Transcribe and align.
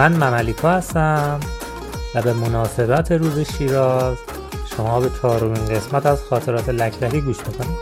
من 0.00 0.12
مملیکا 0.12 0.70
هستم 0.70 1.40
و 2.14 2.22
به 2.22 2.32
مناسبت 2.32 3.12
روز 3.12 3.38
شیراز 3.38 4.16
شما 4.76 5.00
به 5.00 5.10
چهارمین 5.22 5.64
قسمت 5.64 6.06
از 6.06 6.18
خاطرات 6.30 6.68
لکلکی 6.68 7.20
گوش 7.20 7.36
می‌کنید. 7.46 7.76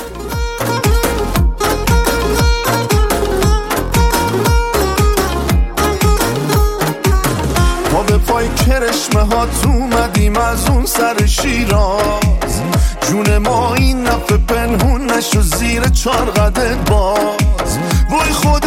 ما 7.93 8.03
به 8.03 8.19
پای 8.19 8.49
کرشمه 8.49 9.21
ها 9.21 9.47
تو 9.47 9.69
اومدیم 9.69 10.37
از 10.37 10.69
اون 10.69 10.87
سر 10.87 11.27
شیراز. 11.27 12.63
جون 13.09 13.39
ما 13.39 13.75
این 13.75 14.03
نفه 14.03 14.37
پنهون 14.37 15.11
نشو 15.11 15.41
زیر 15.41 15.89
چار 15.89 16.31
قدت 16.31 16.91
باز. 16.91 17.79
وای 18.11 18.33
خدایی 18.33 18.58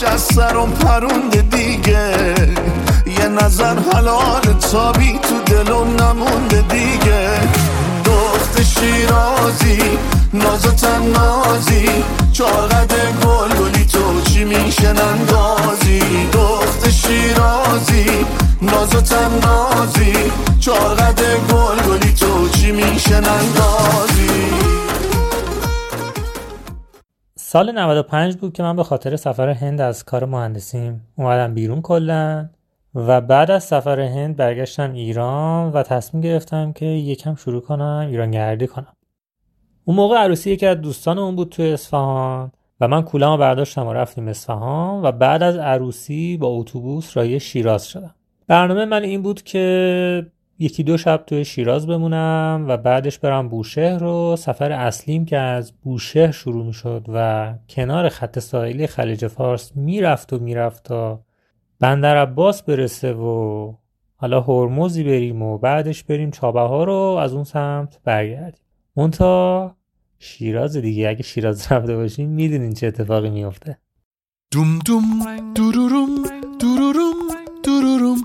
روش 0.00 0.08
از 0.08 0.20
سرم 0.20 0.72
پرونده 0.72 1.42
دیگه. 1.42 2.34
یه 3.06 3.28
نظر 3.28 3.78
حلال 3.92 4.42
تابی 4.72 5.18
تو 5.22 5.40
دلم 5.46 6.02
نمونده 6.02 6.62
دیگه. 6.62 7.40
دخت 8.04 8.62
شیرازی 8.62 9.98
ناز 10.32 10.66
و 10.66 10.70
تنازی. 10.70 11.88
چاقد 12.32 12.92
گل 13.24 13.54
گلی 13.56 13.84
تو 13.84 14.20
چی 14.20 14.44
میشه 14.44 14.92
نندازی؟ 14.92 16.28
دخت 16.32 16.90
شیرازی 16.90 18.26
ناز 18.62 18.94
و 18.94 19.00
تنازی. 19.00 20.12
چاقد 20.60 21.20
گل 21.50 21.82
گلی 21.88 22.12
تو 22.12 22.48
چی 22.48 22.72
میشه 22.72 23.14
نندازی؟ 23.14 24.67
سال 27.50 27.72
95 27.72 28.36
بود 28.36 28.52
که 28.52 28.62
من 28.62 28.76
به 28.76 28.84
خاطر 28.84 29.16
سفر 29.16 29.48
هند 29.48 29.80
از 29.80 30.04
کار 30.04 30.24
مهندسیم 30.24 31.06
اومدم 31.16 31.54
بیرون 31.54 31.82
کلا 31.82 32.48
و 32.94 33.20
بعد 33.20 33.50
از 33.50 33.64
سفر 33.64 34.00
هند 34.00 34.36
برگشتم 34.36 34.92
ایران 34.92 35.72
و 35.72 35.82
تصمیم 35.82 36.20
گرفتم 36.20 36.72
که 36.72 36.84
یکم 36.86 37.34
شروع 37.34 37.60
کنم 37.62 38.06
ایران 38.10 38.30
گردی 38.30 38.66
کنم. 38.66 38.92
اون 39.84 39.96
موقع 39.96 40.16
عروسی 40.16 40.50
یکی 40.50 40.66
از 40.66 40.80
دوستان 40.80 41.18
اون 41.18 41.36
بود 41.36 41.48
توی 41.48 41.72
اصفهان 41.72 42.52
و 42.80 42.88
من 42.88 43.02
کولم 43.02 43.36
برداشتم 43.36 43.86
و 43.86 43.92
رفتیم 43.92 44.28
اصفهان 44.28 45.04
و 45.04 45.12
بعد 45.12 45.42
از 45.42 45.56
عروسی 45.56 46.36
با 46.36 46.48
اتوبوس 46.48 47.16
رای 47.16 47.40
شیراز 47.40 47.88
شدم. 47.88 48.14
برنامه 48.46 48.84
من 48.84 49.02
این 49.02 49.22
بود 49.22 49.42
که 49.42 50.26
یکی 50.58 50.82
دو 50.82 50.96
شب 50.96 51.24
توی 51.26 51.44
شیراز 51.44 51.86
بمونم 51.86 52.64
و 52.68 52.76
بعدش 52.76 53.18
برم 53.18 53.48
بوشهر 53.48 53.98
رو 53.98 54.36
سفر 54.38 54.72
اصلیم 54.72 55.24
که 55.24 55.36
از 55.38 55.72
بوشهر 55.82 56.30
شروع 56.30 56.66
می 56.66 56.72
شد 56.72 57.04
و 57.08 57.54
کنار 57.68 58.08
خط 58.08 58.38
ساحلی 58.38 58.86
خلیج 58.86 59.26
فارس 59.26 59.76
می‌رفت 59.76 60.32
و 60.32 60.38
می‌رفت 60.38 60.82
تا 60.82 61.20
بندر 61.80 62.16
عباس 62.16 62.62
برسه 62.62 63.12
و 63.12 63.74
حالا 64.16 64.40
هرمزی 64.40 65.04
بریم 65.04 65.42
و 65.42 65.58
بعدش 65.58 66.04
بریم 66.04 66.30
چابه 66.30 66.84
رو 66.84 66.92
از 66.92 67.34
اون 67.34 67.44
سمت 67.44 67.98
برگردیم. 68.04 68.62
مونتا 68.96 69.76
شیراز 70.18 70.76
دیگه. 70.76 71.08
اگه 71.08 71.22
شیراز 71.22 71.72
رفته 71.72 71.96
باشیم 71.96 72.28
می‌دونین 72.28 72.72
چه 72.72 72.86
اتفاقی 72.86 73.30
میفته 73.30 73.78
دوم 74.52 74.78
دوم 74.78 75.52
دوروروم 75.54 76.22
دوروروم 76.60 77.14
دوروروم 77.64 77.97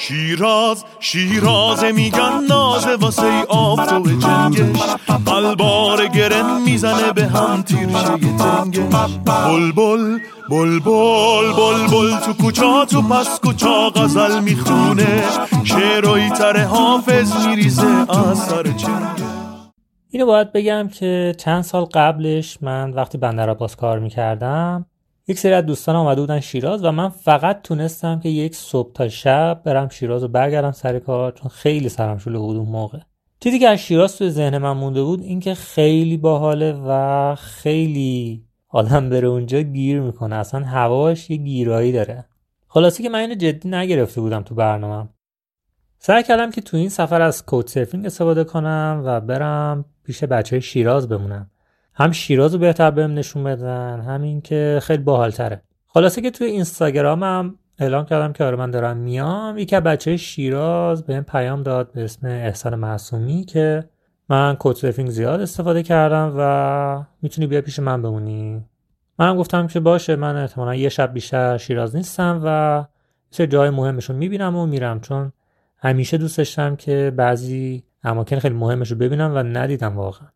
شیراز 0.00 0.84
شیراز 1.00 1.84
میگن 1.84 2.44
نازه 2.48 2.96
واسه 2.96 3.26
ای 3.26 3.42
آفتاب 3.48 4.08
جنگش. 4.08 4.80
قلبار 5.26 6.06
گرن 6.06 6.62
می‌زنه 6.62 7.12
به 7.12 7.26
هم 7.26 7.62
تیرشه 7.62 8.18
تنگش 8.38 8.78
بل 9.24 9.72
بل 9.72 10.18
بل 10.50 10.80
بل 11.88 12.16
تو 12.24 12.32
کوچا 12.32 12.84
تو 12.84 13.02
پس 13.02 13.40
کوچا 13.40 13.90
غزل 13.90 14.40
می‌خونه. 14.40 15.22
شعرهایی 15.64 16.30
تر 16.30 16.64
حافظ 16.64 17.46
میریزه 17.46 17.86
از 18.08 18.38
سر 18.38 18.66
اینو 20.10 20.26
باید 20.26 20.52
بگم 20.52 20.88
که 20.88 21.34
چند 21.38 21.62
سال 21.62 21.84
قبلش 21.84 22.58
من 22.62 22.90
وقتی 22.90 23.18
بندر 23.18 23.50
عباس 23.50 23.76
کار 23.76 23.98
می‌کردم 23.98 24.86
یک 25.30 25.38
سری 25.38 25.52
از 25.52 25.66
دوستان 25.66 25.96
آمده 25.96 26.20
بودن 26.20 26.40
شیراز 26.40 26.84
و 26.84 26.92
من 26.92 27.08
فقط 27.08 27.62
تونستم 27.62 28.20
که 28.20 28.28
یک 28.28 28.54
صبح 28.54 28.92
تا 28.92 29.08
شب 29.08 29.62
برم 29.64 29.88
شیراز 29.88 30.24
و 30.24 30.28
برگردم 30.28 30.72
سر 30.72 30.98
کار 30.98 31.32
چون 31.32 31.48
خیلی 31.48 31.88
سرم 31.88 32.18
شلوغ 32.18 32.42
بود 32.42 32.56
اون 32.56 32.68
موقع. 32.68 32.98
چیزی 33.40 33.58
که 33.58 33.68
از 33.68 33.78
شیراز 33.78 34.16
توی 34.16 34.30
ذهن 34.30 34.58
من 34.58 34.72
مونده 34.72 35.02
بود 35.02 35.22
این 35.22 35.40
که 35.40 35.54
خیلی 35.54 36.16
باحاله 36.16 36.72
و 36.86 37.34
خیلی 37.34 38.44
آدم 38.68 39.10
بره 39.10 39.28
اونجا 39.28 39.60
گیر 39.60 40.00
می‌کنه. 40.00 40.36
اصلا 40.36 40.64
هواش 40.64 41.30
یه 41.30 41.36
گیرایی 41.36 41.92
داره. 41.92 42.24
خلاصی 42.68 43.02
که 43.02 43.08
من 43.08 43.18
اینو 43.18 43.34
جدی 43.34 43.68
نگرفته 43.68 44.20
بودم 44.20 44.42
تو 44.42 44.54
برنامه 44.54 45.08
سعی 45.98 46.22
کردم 46.22 46.50
که 46.50 46.60
تو 46.60 46.76
این 46.76 46.88
سفر 46.88 47.22
از 47.22 47.46
کوچ 47.46 47.68
سرفینگ 47.68 48.06
استفاده 48.06 48.44
کنم 48.44 49.02
و 49.04 49.20
برم 49.20 49.84
پیش 50.04 50.24
بچه 50.24 50.56
های 50.56 50.62
شیراز 50.62 51.08
بمونم. 51.08 51.50
هم 51.98 52.12
شیراز 52.12 52.52
رو 52.52 52.60
بهتر 52.60 52.90
بهم 52.90 53.14
نشون 53.14 53.44
بدن 53.44 54.00
همین 54.00 54.40
که 54.40 54.78
خیلی 54.82 55.02
باحالتره. 55.02 55.62
خلاصه 55.86 56.20
که 56.20 56.30
توی 56.30 56.46
اینستاگرامم 56.46 57.54
اعلام 57.78 58.04
کردم 58.04 58.32
که 58.32 58.44
آره 58.44 58.56
من 58.56 58.70
دارم 58.70 58.96
میام. 58.96 59.58
یکی 59.58 59.80
بچه 59.80 60.16
شیراز 60.16 61.06
بهم 61.06 61.24
پیام 61.24 61.62
داد 61.62 61.92
به 61.92 62.04
اسم 62.04 62.26
احسان 62.26 62.74
معصومی 62.74 63.44
که 63.44 63.84
من 64.28 64.56
سرفینگ 64.76 65.10
زیاد 65.10 65.40
استفاده 65.40 65.82
کردم 65.82 66.34
و 66.38 67.04
می‌تونی 67.22 67.46
بیا 67.46 67.60
پیش 67.60 67.78
من 67.78 68.02
بمونی. 68.02 68.64
منم 69.18 69.36
گفتم 69.36 69.66
که 69.66 69.80
باشه 69.80 70.16
من 70.16 70.36
احتمالا 70.36 70.74
یه 70.74 70.88
شب 70.88 71.12
بیشتر 71.12 71.56
شیراز 71.56 71.96
نیستم 71.96 72.40
و 72.44 72.84
سه 73.30 73.46
جای 73.46 73.70
مهمشون 73.70 74.16
می‌بینم 74.16 74.56
و 74.56 74.66
میرم. 74.66 75.00
چون 75.00 75.32
همیشه 75.78 76.18
دوست 76.18 76.38
داشتم 76.38 76.76
که 76.76 77.12
بعضی 77.16 77.84
اماکن 78.04 78.38
خیلی 78.38 78.54
مهمش 78.54 78.90
رو 78.90 78.96
ببینم 78.96 79.34
و 79.34 79.38
ندیدم 79.38 79.96
واقعا. 79.96 80.28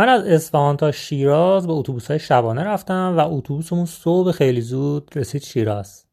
من 0.00 0.08
از 0.08 0.26
اصفهان 0.26 0.76
تا 0.76 0.92
شیراز 0.92 1.66
با 1.66 1.74
اتوبوس 1.74 2.06
های 2.10 2.18
شبانه 2.18 2.64
رفتم 2.64 3.14
و 3.16 3.34
اتوبوسمون 3.34 3.86
صبح 3.86 4.32
خیلی 4.32 4.60
زود 4.60 5.10
رسید 5.16 5.42
شیراز. 5.42 6.04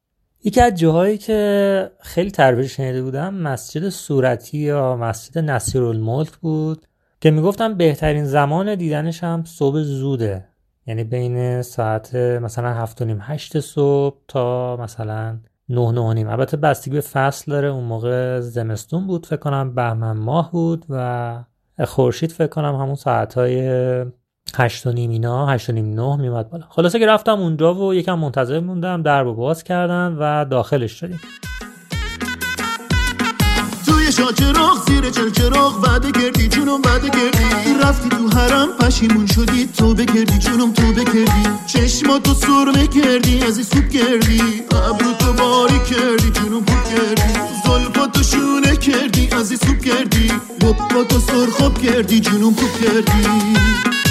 یکی 0.44 0.62
از 0.62 0.76
جاهایی 0.76 1.18
که 1.18 1.92
خیلی 2.00 2.32
ترویج 2.32 2.68
شنیده 2.68 3.04
بودم 3.04 3.34
مسجد 3.34 3.90
صورتی 3.90 4.58
یا 4.58 4.96
مسجد 4.96 5.38
نصیرالملک 5.38 6.38
بود 6.38 6.86
که 7.22 7.32
می‌گفتم 7.32 7.74
بهترین 7.74 8.26
زمان 8.26 8.76
دیدنش 8.76 9.24
هم 9.24 9.44
صبح 9.46 9.82
زوده. 9.82 10.48
یعنی 10.88 11.04
بین 11.04 11.62
ساعت 11.62 12.16
مثلا 12.16 12.74
هفت 12.74 13.02
و 13.02 13.06
نیم 13.06 13.20
هشت 13.22 13.60
صبح 13.60 14.18
تا 14.28 14.78
مثلا 14.78 15.38
نه 15.70 15.92
نه 15.92 16.14
نیم. 16.14 16.30
البته 16.30 16.58
بستگی 16.58 16.94
به 16.94 17.02
فصل 17.02 17.52
داره. 17.52 17.68
اون 17.68 17.84
موقع 17.84 18.40
زمستون 18.40 19.08
بود 19.08 19.26
فکر 19.26 19.40
کنم 19.40 19.76
بهمن 19.76 20.18
ماه 20.18 20.52
بود 20.52 20.86
و 20.90 21.44
خورشید 21.86 22.32
فکر 22.32 22.48
کنم 22.48 22.76
همون 22.76 22.96
ساعت 22.96 23.34
های 23.34 23.70
هشت 24.56 24.88
و 24.88 24.92
نیم 24.92 25.10
اینا 25.10 25.48
هشت 25.48 25.70
و 25.70 25.74
نیم 25.74 25.94
نه 25.94 26.16
میمد 26.16 26.50
بالا. 26.50 26.66
خلاصه 26.70 27.00
که 27.00 27.06
رفتم 27.06 27.40
اونجا 27.40 27.74
و 27.74 27.94
یکم 27.94 28.20
منتظر 28.20 28.60
موندم 28.60 29.02
درب 29.02 29.36
باز 29.36 29.64
کردن 29.64 30.16
و 30.20 30.46
داخلش 30.46 30.92
شدیم. 30.92 31.20
توی 33.86 34.12
شاچراغ 34.12 34.86
زیر 34.88 35.10
چلچراغ 35.10 35.84
وعده 35.84 36.12
کردی 36.12 36.48
جونم 36.48 36.82
وعده 36.86 37.10
کردی. 37.10 37.74
رفتی 37.84 38.10
تو 38.10 38.38
حرم 38.38 38.68
پشیمون 38.80 39.26
شدی. 39.26 39.70
توبه 39.78 40.06
کردی 40.06 40.38
جونم 40.40 40.74
توبه 40.74 41.04
کردی 41.04 41.50
چشماتو 41.68 42.34
سرمه 42.34 42.88
کردی 42.88 43.44
از 43.44 43.58
این 43.58 43.66
سوب 43.66 43.90
کردی. 43.90 44.42
ابرو 44.72 45.14
تو 45.20 45.34
باری 45.34 45.80
کردی 45.80 46.32
جونم 46.32 46.66
خوب 46.66 46.84
کردی. 46.96 47.57
کردی 49.38 49.40
از 49.40 49.52
این 49.52 49.60
سوب 49.60 49.80
کردی 49.80 50.32
باباتو 50.62 51.20
سرخاب 51.20 51.82
کردی 51.82 52.20
جونم 52.20 52.54
خوب 52.54 52.72
کردی. 52.82 54.07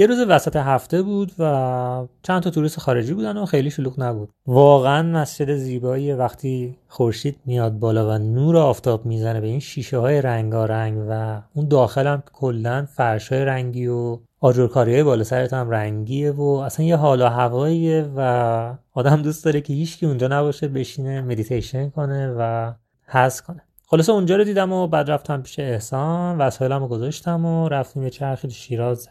یه 0.00 0.06
روز 0.06 0.18
وسط 0.28 0.56
هفته 0.56 1.02
بود 1.02 1.32
و 1.38 2.06
چند 2.22 2.42
تا 2.42 2.50
توریست 2.50 2.80
خارجی 2.80 3.14
بودن 3.14 3.36
و 3.36 3.46
خیلی 3.46 3.70
شلوغ 3.70 4.00
نبود. 4.00 4.30
واقعا 4.46 5.02
مسجد 5.02 5.54
زیبایی 5.56 6.12
وقتی 6.12 6.76
خورشید 6.88 7.36
میاد 7.46 7.72
بالا 7.72 8.08
و 8.08 8.18
نور 8.18 8.56
آفتاب 8.56 9.06
می‌زنه 9.06 9.40
به 9.40 9.46
این 9.46 9.60
شیشه 9.60 9.98
های 9.98 10.22
رنگارنگ 10.22 11.06
و 11.10 11.42
اون 11.54 11.68
داخل 11.68 12.06
هم 12.06 12.22
کلا 12.32 12.86
فرش 12.96 13.32
های 13.32 13.44
رنگی 13.44 13.86
و 13.86 14.18
آجرکاری 14.40 14.92
های 14.92 15.02
بالا 15.02 15.24
سرت 15.24 15.52
هم 15.52 15.70
رنگیه 15.70 16.32
و 16.32 16.42
اصلا 16.42 16.86
یه 16.86 16.96
حال 16.96 17.22
و 17.22 17.26
هواییه 17.26 18.10
و 18.16 18.74
آدم 18.94 19.22
دوست 19.22 19.44
داره 19.44 19.60
که 19.60 19.72
هیچکی 19.72 20.06
اونجا 20.06 20.28
نباشه 20.28 20.68
بشینه 20.68 21.20
مدیتیشن 21.20 21.90
کنه 21.90 22.34
و 22.38 22.72
حس 23.06 23.42
کنه. 23.42 23.62
خلاصه 23.86 24.12
اونجا 24.12 24.36
رو 24.36 24.44
دیدم 24.44 24.72
و 24.72 24.86
بعد 24.86 25.10
رفتم 25.10 25.42
پیش 25.42 25.58
احسان 25.58 26.38
وسایلم 26.38 26.82
رو 26.82 26.88
گذاشتم 26.88 27.44
و 27.44 27.68
رفتیم 27.68 28.02
یه 28.02 28.10
چرخی 28.10 28.50
شیراز. 28.50 29.08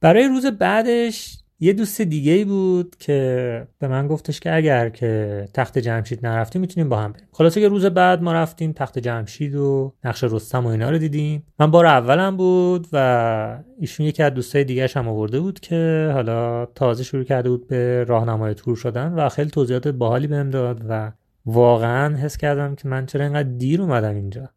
برای 0.00 0.28
روز 0.28 0.46
بعدش 0.46 1.38
یه 1.60 1.72
دوست 1.72 2.00
دیگه 2.00 2.32
ای 2.32 2.44
بود 2.44 2.96
که 2.98 3.66
به 3.78 3.88
من 3.88 4.08
گفتش 4.08 4.40
که 4.40 4.54
اگر 4.54 4.88
که 4.88 5.44
تخت 5.54 5.78
جمشید 5.78 6.26
نرفتیم 6.26 6.60
می‌تونیم 6.60 6.88
با 6.88 6.96
هم 6.96 7.12
بریم. 7.12 7.26
خلاصه 7.32 7.60
که 7.60 7.68
روز 7.68 7.86
بعد 7.86 8.22
ما 8.22 8.32
رفتیم 8.32 8.72
تخت 8.72 8.98
جمشید 8.98 9.54
و 9.54 9.92
نقش 10.04 10.24
رستم 10.24 10.66
و 10.66 10.68
اینا 10.68 10.90
رو 10.90 10.98
دیدیم. 10.98 11.42
من 11.58 11.70
بار 11.70 11.86
اولم 11.86 12.36
بود 12.36 12.86
و 12.92 13.62
ایشون 13.78 14.06
یکی 14.06 14.22
از 14.22 14.34
دوستای 14.34 14.64
دیگهش 14.64 14.96
هم 14.96 15.08
آورده 15.08 15.40
بود 15.40 15.60
که 15.60 16.10
حالا 16.14 16.66
تازه 16.66 17.04
شروع 17.04 17.24
کرده 17.24 17.50
بود 17.50 17.68
به 17.68 18.04
راهنمای 18.04 18.54
تور 18.54 18.76
شدن 18.76 19.12
و 19.12 19.28
خیلی 19.28 19.50
توضیحات 19.50 19.88
باحالی 19.88 20.26
بهم 20.26 20.50
داد 20.50 20.82
و 20.88 21.12
واقعا 21.46 22.16
حس 22.16 22.36
کردم 22.36 22.74
که 22.74 22.88
من 22.88 23.06
چرا 23.06 23.24
اینقدر 23.24 23.48
دیر 23.48 23.82
اومدم 23.82 24.14
اینجا. 24.14 24.48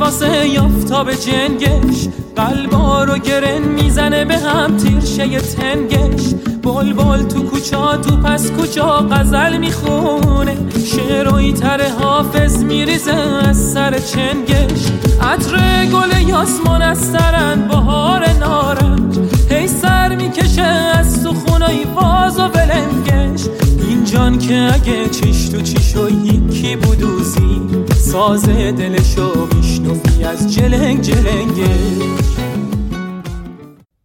واسه 0.00 0.48
یافتاب 0.48 1.12
جنگش 1.14 2.08
قلبا 2.36 3.04
رو 3.04 3.18
گرن 3.18 3.62
می‌زنه 3.62 4.24
به 4.24 4.38
هم 4.38 4.76
تیرشه 4.76 5.40
تنگش. 5.40 6.34
بل 6.62 6.92
بل 6.92 7.22
تو 7.22 7.42
کوچا 7.42 7.96
تو 7.96 8.16
پس 8.16 8.52
کجا 8.52 9.06
غزل 9.10 9.56
می‌خونه. 9.56 10.56
شعرهایی 10.84 11.52
تر 11.52 11.80
حافظ 12.00 12.64
میریزه 12.64 13.12
از 13.12 13.72
سر 13.72 13.98
چنگش. 13.98 14.86
عطر 15.20 15.86
گل 15.86 16.28
یاسمان 16.28 16.82
از 16.82 16.98
سرن 16.98 17.68
بهار 17.68 18.28
نارنج. 18.40 19.18
هی 19.50 19.68
سر 19.68 20.16
می‌کشه 20.16 20.62
از 20.62 21.12
سخونای 21.22 21.84
باز 21.84 22.38
و 22.38 22.48
بلنگش 22.48 23.40
این 23.88 24.04
جان 24.04 24.38
که 24.38 24.70
اگه 24.74 25.08
چیش 25.08 25.48
تو 25.48 25.62
چیشو 25.62 26.10
یکی 26.10 26.76
بودوزی 26.76 27.60
ساز 28.06 28.48
دلشو 28.48 29.46
میشنفی 29.56 30.24
از 30.24 30.54
جلنگ 30.54 31.00
جلنگش 31.00 32.36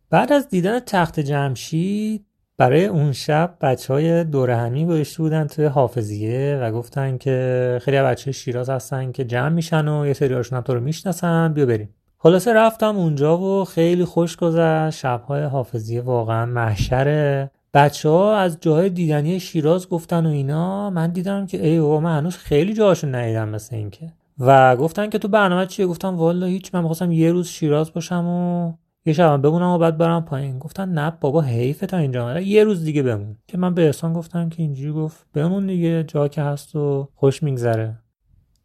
بعد 0.09 0.33
از 0.33 0.49
دیدن 0.49 0.79
تخت 0.79 1.19
جمشید 1.19 2.25
برای 2.57 2.85
اون 2.85 3.11
شب 3.11 3.57
بچه 3.61 3.93
های 3.93 4.23
دوره 4.23 4.55
همی 4.55 5.03
بودن 5.17 5.47
توی 5.47 5.65
حافظیه 5.65 6.59
و 6.61 6.71
گفتن 6.71 7.17
که 7.17 7.79
خیلی 7.81 8.01
بچه 8.01 8.31
شیراز 8.31 8.69
هستن 8.69 9.11
که 9.11 9.25
جمع 9.25 9.49
میشن 9.49 9.87
و 9.87 10.07
یه 10.07 10.13
سری 10.13 10.33
هاشون 10.33 10.57
هم 10.57 10.63
تو 10.63 10.73
رو 10.73 10.79
می‌شناسن 10.79 11.53
بیا 11.53 11.65
بریم. 11.65 11.89
خلاصه 12.17 12.53
رفتم 12.53 12.97
اونجا 12.97 13.37
و 13.37 13.65
خیلی 13.65 14.05
خوش 14.05 14.37
گذشت. 14.37 14.99
شبهای 14.99 15.43
حافظیه 15.43 16.01
واقعا 16.01 16.45
محشره. 16.45 17.51
بچه 17.73 18.09
ها 18.09 18.35
از 18.35 18.57
جاهای 18.61 18.89
دیدنی 18.89 19.39
شیراز 19.39 19.89
گفتن 19.89 20.25
و 20.25 20.29
اینا 20.29 20.89
من 20.89 21.11
دیدم 21.11 21.45
که 21.45 21.67
ای 21.67 21.79
بابا 21.79 21.99
من 21.99 22.17
هنوز 22.17 22.37
خیلی 22.37 22.73
جاهاشون 22.73 23.15
ندیدم 23.15 23.49
مثل 23.49 23.75
اینکه. 23.75 24.13
و 24.39 24.75
گفتن 24.75 25.09
که 25.09 25.17
تو 25.17 25.27
برنامه 25.27 25.65
چیه؟ 25.65 25.87
گفتم 25.87 26.15
والا 26.15 26.45
هیچ 26.45 26.75
من 26.75 26.81
می‌خواستم 26.81 27.11
یه 27.11 27.31
روز 27.31 27.47
شیراز 27.47 27.93
باشم 27.93 28.27
و 28.27 28.73
یه 29.05 29.13
شب 29.13 29.41
بمونم 29.41 29.69
و 29.69 29.77
بعد 29.77 29.97
برم 29.97 30.25
پایین. 30.25 30.59
گفتن 30.59 30.89
نه 30.89 31.13
بابا 31.21 31.41
حیفه 31.41 31.85
تا 31.85 31.97
اینجا. 31.97 32.39
یه 32.39 32.63
روز 32.63 32.83
دیگه 32.83 33.03
بمون. 33.03 33.37
که 33.47 33.57
من 33.57 33.73
به 33.73 33.85
احسان 33.85 34.13
گفتم 34.13 34.49
که 34.49 34.63
اینجوری 34.63 34.91
گفت 34.91 35.25
بمون 35.33 35.67
دیگه 35.67 36.03
جا 36.03 36.27
که 36.27 36.41
هست 36.41 36.75
و 36.75 37.09
خوش 37.15 37.43
میگذره. 37.43 37.97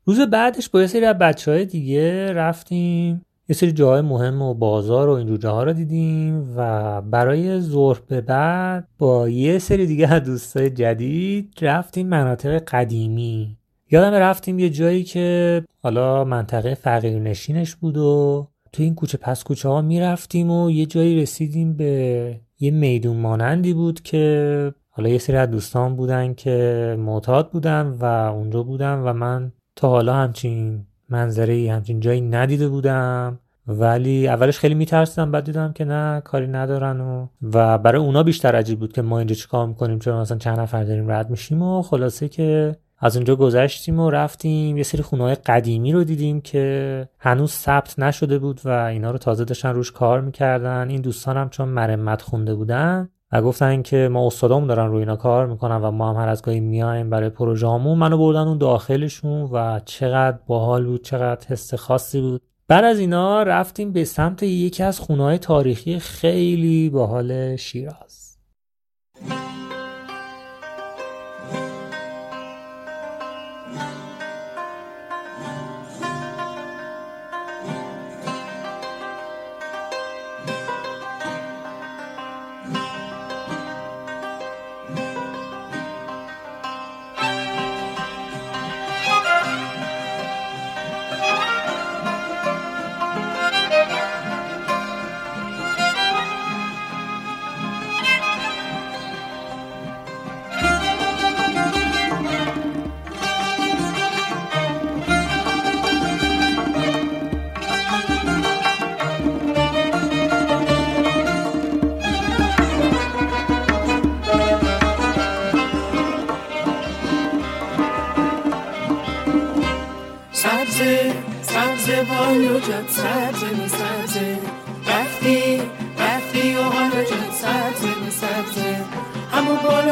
روز 0.04 0.20
بعدش 0.20 0.68
با 0.68 0.80
یه 0.80 0.86
سری 0.86 1.04
از 1.04 1.18
بچه 1.18 1.50
های 1.50 1.64
دیگه 1.64 2.32
رفتیم. 2.32 3.25
یه 3.48 3.56
سری 3.56 3.72
جاهای 3.72 4.00
مهم 4.00 4.42
و 4.42 4.54
بازار 4.54 5.08
و 5.08 5.12
اینجور 5.12 5.38
جاها 5.38 5.64
رو 5.64 5.72
دیدیم 5.72 6.54
و 6.56 7.02
برای 7.02 7.60
ظهر 7.60 8.00
به 8.08 8.20
بعد 8.20 8.88
با 8.98 9.28
یه 9.28 9.58
سری 9.58 9.86
دیگه 9.86 10.12
از 10.12 10.22
دوستای 10.22 10.70
جدید 10.70 11.52
رفتیم 11.62 12.08
مناطق 12.08 12.58
قدیمی. 12.58 13.56
یادم 13.90 14.14
رفتیم 14.14 14.58
یه 14.58 14.70
جایی 14.70 15.04
که 15.04 15.64
حالا 15.82 16.24
منطقه 16.24 16.74
فقیرنشینش 16.74 17.74
بود 17.74 17.96
و 17.96 18.48
تو 18.72 18.82
این 18.82 18.94
کوچه 18.94 19.18
پس 19.18 19.44
کوچه 19.44 19.68
ها 19.68 19.80
می‌رفتیم 19.82 20.50
و 20.50 20.70
یه 20.70 20.86
جایی 20.86 21.22
رسیدیم 21.22 21.76
به 21.76 22.40
یه 22.60 22.70
میدون 22.70 23.16
مانندی 23.16 23.74
بود 23.74 24.02
که 24.02 24.74
حالا 24.90 25.08
یه 25.08 25.18
سری 25.18 25.36
از 25.36 25.50
دوستان 25.50 25.96
بودن 25.96 26.34
که 26.34 26.96
معتاد 26.98 27.50
بودن 27.50 27.96
و 28.00 28.04
اونجا 28.04 28.62
بودن 28.62 28.94
و 28.94 29.12
من 29.12 29.52
تا 29.76 29.88
حالا 29.88 30.14
همچین 30.14 30.86
منظره 31.08 31.72
همچین 31.72 32.00
جایی 32.00 32.20
ندیده 32.20 32.68
بودم. 32.68 33.38
ولی 33.68 34.28
اولش 34.28 34.58
خیلی 34.58 34.74
میترسیدم 34.74 35.30
بعد 35.30 35.44
دیدم 35.44 35.72
که 35.72 35.84
نه 35.84 36.20
کاری 36.20 36.46
ندارن 36.46 37.00
و 37.00 37.26
و 37.52 37.78
برای 37.78 38.00
اونا 38.00 38.22
بیشتر 38.22 38.56
عجیب 38.56 38.78
بود 38.78 38.92
که 38.92 39.02
ما 39.02 39.18
اینجا 39.18 39.34
چیکار 39.34 39.66
می‌کنیم 39.66 39.98
چرا 39.98 40.20
مثلا 40.20 40.38
چند 40.38 40.60
نفر 40.60 40.84
داریم 40.84 41.10
رد 41.10 41.30
میشیم 41.30 41.62
و 41.62 41.82
خلاصه 41.82 42.28
که 42.28 42.76
از 42.98 43.16
اونجا 43.16 43.36
گذشتیم 43.36 44.00
و 44.00 44.10
رفتیم. 44.10 44.76
یه 44.76 44.82
سری 44.82 45.02
خونه 45.02 45.34
قدیمی 45.34 45.92
رو 45.92 46.04
دیدیم 46.04 46.40
که 46.40 47.08
هنوز 47.18 47.50
ثبت 47.50 47.98
نشده 47.98 48.38
بود 48.38 48.60
و 48.64 48.68
اینا 48.68 49.10
رو 49.10 49.18
تازه 49.18 49.44
داشتن 49.44 49.68
روش 49.68 49.92
کار 49.92 50.20
می‌کردن. 50.20 50.90
این 50.90 51.00
دوستانم 51.00 51.48
چون 51.48 51.68
مرمت 51.68 52.22
خونده 52.22 52.54
بودن 52.54 53.08
و 53.32 53.42
گفتن 53.42 53.82
که 53.82 54.08
ما 54.12 54.26
استادامون 54.26 54.68
دارن 54.68 54.90
روی 54.90 54.98
اینا 54.98 55.16
کار 55.16 55.46
می‌کنن 55.46 55.76
و 55.76 55.90
ما 55.90 56.10
هم 56.10 56.16
هر 56.16 56.28
از 56.28 56.42
گاهی 56.42 56.60
میایم 56.60 57.10
برای 57.10 57.28
پروژه‌مون 57.28 57.98
منو 57.98 58.18
بردن 58.18 58.48
اون 58.48 58.58
داخلشون 58.58 59.42
و 59.42 59.80
چقدر 59.84 60.38
باحال 60.46 60.86
بود 60.86 61.04
چقدر 61.04 61.46
حس 61.48 61.74
خاصی 61.74 62.20
بود. 62.20 62.42
بعد 62.68 62.84
از 62.84 62.98
اینا 62.98 63.42
رفتیم 63.42 63.92
به 63.92 64.04
سمت 64.04 64.42
یکی 64.42 64.82
از 64.82 65.00
خونه 65.00 65.38
تاریخی 65.38 65.98
خیلی 65.98 66.90
باحال 66.90 67.56
شیراز. 67.56 68.25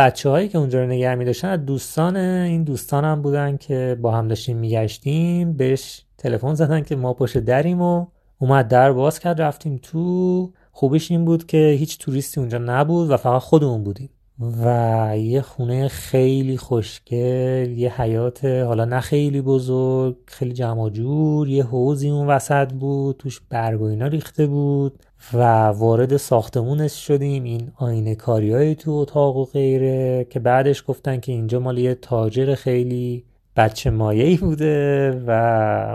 بچه 0.00 0.28
هایی 0.28 0.48
که 0.48 0.58
اونجا 0.58 0.80
رو 0.80 0.86
نگه 0.86 1.14
می 1.14 1.24
داشتن 1.24 1.48
از 1.48 1.66
دوستان 1.66 2.16
این 2.16 2.64
دوستانم 2.64 3.22
بودن 3.22 3.56
که 3.56 3.98
با 4.02 4.12
هم 4.12 4.28
داشتیم 4.28 4.56
میگشتیم 4.56 5.52
بهش 5.52 6.04
تلفن 6.18 6.54
زدن 6.54 6.82
که 6.82 6.96
ما 6.96 7.14
پشت 7.14 7.38
دریم 7.38 7.82
و 7.82 8.06
اومد 8.38 8.68
در 8.68 8.92
باز 8.92 9.18
کرد 9.18 9.42
رفتیم 9.42 9.80
تو. 9.82 10.52
خوبش 10.72 11.10
این 11.10 11.24
بود 11.24 11.46
که 11.46 11.76
هیچ 11.78 11.98
توریستی 11.98 12.40
اونجا 12.40 12.58
نبود 12.58 13.10
و 13.10 13.16
فقط 13.16 13.42
خودمون 13.42 13.84
بودیم. 13.84 14.10
و 14.40 15.14
یه 15.18 15.40
خونه 15.40 15.88
خیلی 15.88 16.56
خوشگل 16.56 17.74
یه 17.78 18.02
حیات 18.02 18.44
حالا 18.44 18.84
نه 18.84 19.00
خیلی 19.00 19.40
بزرگ 19.40 20.16
خیلی 20.26 20.52
جمع 20.52 20.90
جور 20.90 21.48
یه 21.48 21.64
حوزی 21.64 22.10
اون 22.10 22.26
وسط 22.26 22.72
بود 22.72 23.16
توش 23.16 23.40
برگ 23.50 23.80
و 23.80 23.84
اینا 23.84 24.06
ریخته 24.06 24.46
بود 24.46 24.98
و 25.34 25.66
وارد 25.66 26.16
ساختمونش 26.16 27.06
شدیم. 27.06 27.44
این 27.44 27.72
آینه 27.76 28.14
کاری 28.14 28.52
های 28.52 28.74
تو 28.74 28.90
اتاق 28.90 29.36
و 29.36 29.44
غیره 29.44 30.26
که 30.30 30.40
بعدش 30.40 30.84
گفتن 30.86 31.20
که 31.20 31.32
اینجا 31.32 31.60
مال 31.60 31.78
یه 31.78 31.94
تاجر 31.94 32.54
خیلی 32.54 33.24
بچه 33.56 33.90
مایه 33.90 34.38
بوده 34.38 35.10
و 35.26 35.32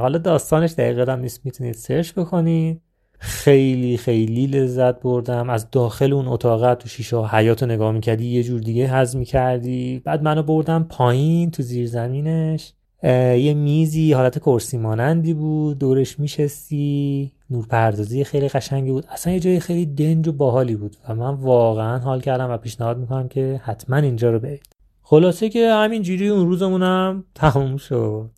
حالا 0.02 0.18
داستانش 0.18 0.74
دقیقا 0.74 1.12
هم 1.12 1.20
نیست 1.20 1.46
می‌تونید 1.46 1.76
سرچ 1.76 2.14
بکنید. 2.14 2.85
خیلی 3.26 3.98
خیلی 3.98 4.48
لذت 4.48 5.00
بردم. 5.02 5.50
از 5.50 5.72
داخل 5.72 6.14
اون 6.14 6.28
اتاق 6.28 6.74
تو 6.74 6.90
شیشه 6.90 7.28
حیات 7.28 7.64
رو 7.64 7.70
نگاه 7.70 7.92
می‌کردی 7.92 8.26
یه 8.26 8.44
جور 8.44 8.60
دیگه 8.60 8.88
حز 8.88 9.16
می‌کردی. 9.16 10.02
بعد 10.06 10.24
منو 10.24 10.44
بردم 10.44 10.86
پایین 10.90 11.52
تو 11.52 11.64
زیر 11.64 11.88
زمینش. 11.88 12.74
یه 13.04 13.54
میزی 13.54 14.14
حالت 14.14 14.40
کرسی 14.40 14.78
مانندی 14.78 15.34
بود. 15.34 15.80
دورش 15.80 16.20
میشستی. 16.20 17.32
نورپردازی 17.50 18.24
خیلی 18.24 18.50
قشنگی 18.50 18.92
بود. 18.92 19.06
اصلا 19.10 19.34
یه 19.34 19.40
جای 19.40 19.60
خیلی 19.60 19.86
دنج 19.86 20.28
و 20.28 20.32
باحالی 20.32 20.76
بود 20.76 20.96
و 21.10 21.16
من 21.16 21.34
واقعا 21.34 22.00
حال 22.00 22.22
کردم 22.22 22.50
و 22.50 22.58
پیشنهاد 22.58 22.98
می‌کنم 22.98 23.28
که 23.28 23.62
حتما 23.64 23.98
اینجا 23.98 24.32
رو 24.32 24.40
برید. 24.40 24.64
خلاصه 25.02 25.50
که 25.50 25.72
همین 25.72 26.02
جوری 26.02 26.28
اون 26.28 26.48
روزمونم 26.48 27.24
تموم 27.36 27.78
شد. 27.78 28.30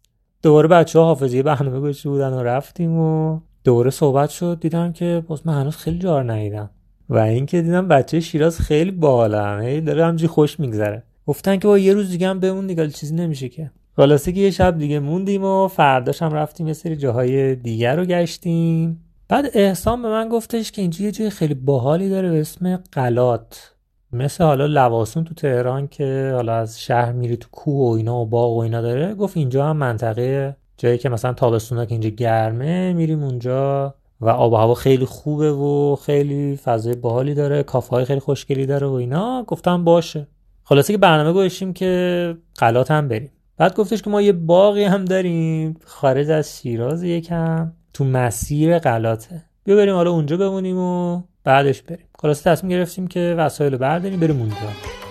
دوباره 0.43 0.67
بچه 0.67 0.99
ها 0.99 1.05
حافظی 1.05 1.41
برنامه 1.41 1.79
گوشی 1.79 2.09
بودن 2.09 2.33
و 2.33 2.43
رفتیم 2.43 2.99
و 2.99 3.39
دوره 3.67 3.89
صحبت 3.89 4.29
شد 4.29 4.57
دیدم 4.61 4.93
که 4.93 5.23
باز 5.27 5.47
من 5.47 5.61
هنوز 5.61 5.75
خیلی 5.75 5.99
جار 5.99 6.33
ندیدم. 6.33 6.69
و 7.09 7.17
اینکه 7.17 7.61
دیدم 7.61 7.87
بچه 7.87 8.19
شیراز 8.19 8.59
خیلی 8.59 8.91
باحالن 8.91 9.61
هی 9.61 9.81
داره 9.81 10.05
همجوری 10.05 10.27
خوش 10.27 10.59
میگذره. 10.59 11.03
گفتن 11.25 11.57
که 11.57 11.67
با 11.67 11.77
یه 11.77 11.93
روز 11.93 12.09
دیگه 12.09 12.27
هم 12.27 12.39
بمون 12.39 12.67
دیگه 12.67 12.89
چیزی 12.89 13.15
نمیشه 13.15 13.49
که. 13.49 13.71
خلاصه 13.95 14.31
که 14.31 14.39
یه 14.39 14.51
شب 14.51 14.77
دیگه 14.77 14.99
موندیم 14.99 15.43
و 15.43 15.67
فرداش 15.67 16.21
هم 16.21 16.33
رفتیم 16.33 16.67
یه 16.67 16.73
سری 16.73 16.95
جاهای 16.95 17.55
دیگر 17.55 17.95
رو 17.95 18.05
گشتیم. 18.05 19.03
بعد 19.27 19.45
احسان 19.53 20.01
به 20.01 20.07
من 20.07 20.29
گفتش 20.29 20.71
که 20.71 20.81
اینجا 20.81 21.05
یه 21.05 21.11
جای 21.11 21.29
خیلی 21.29 21.53
باحالی 21.53 22.09
داره 22.09 22.31
به 22.31 22.39
اسم 22.39 22.83
قلات. 22.91 23.73
مثل 24.13 24.43
حالا 24.43 24.65
لواسون 24.65 25.23
تو 25.23 25.33
تهران 25.33 25.87
که 25.87 26.31
حالا 26.35 26.55
از 26.55 26.81
شهر 26.81 27.11
میری 27.11 27.37
تو 27.37 27.47
کوه 27.51 27.89
و 27.89 27.95
اینا 27.97 28.21
و 28.21 28.25
باغ 28.25 28.57
و 28.57 28.59
اینا 28.59 28.81
داره. 28.81 29.13
گفت 29.13 29.37
اینجا 29.37 29.65
هم 29.65 29.77
منطقه 29.77 30.55
جایی 30.77 30.97
که 30.97 31.09
مثلا 31.09 31.33
تابستونا 31.33 31.85
که 31.85 31.91
اینجا 31.91 32.09
گرمه 32.09 32.93
میریم 32.93 33.23
اونجا 33.23 33.95
و 34.21 34.29
آب 34.29 34.53
و 34.53 34.55
هوا 34.55 34.73
خیلی 34.73 35.05
خوبه 35.05 35.51
و 35.51 35.95
خیلی 35.95 36.55
فضای 36.55 36.95
باحالی 36.95 37.33
داره 37.33 37.63
کافه 37.63 37.89
های 37.89 38.05
خیلی 38.05 38.19
خوشگلی 38.19 38.65
داره 38.65 38.87
و 38.87 38.91
اینا. 38.91 39.43
گفتم 39.47 39.83
باشه. 39.83 40.27
خلاصه 40.63 40.93
که 40.93 40.97
برنامه 40.97 41.33
گذاشتیم 41.33 41.73
که 41.73 42.35
قلات 42.55 42.91
هم 42.91 43.07
بریم. 43.07 43.31
بعد 43.57 43.75
گفتش 43.75 44.01
که 44.01 44.09
ما 44.09 44.21
یه 44.21 44.31
باقی 44.31 44.83
هم 44.83 45.05
داریم. 45.05 45.77
خارج 45.85 46.29
از 46.29 46.57
شیراز 46.57 47.03
یکم. 47.03 47.73
تو 47.93 48.05
مسیر 48.05 48.79
قلاته 48.79 49.43
بیا 49.63 49.75
بریم 49.75 49.95
حالا 49.95 50.11
اونجا 50.11 50.37
بمونیم 50.37 50.77
و 50.77 51.21
بعدش 51.43 51.81
بریم. 51.81 52.05
خلاصه 52.19 52.51
تصمیم 52.51 52.71
گرفتیم 52.71 53.07
که 53.07 53.35
وسایل 53.37 53.71
رو 53.71 53.77
برداریم 53.77 54.19
بریم 54.19 54.39
اونجا. 54.39 55.06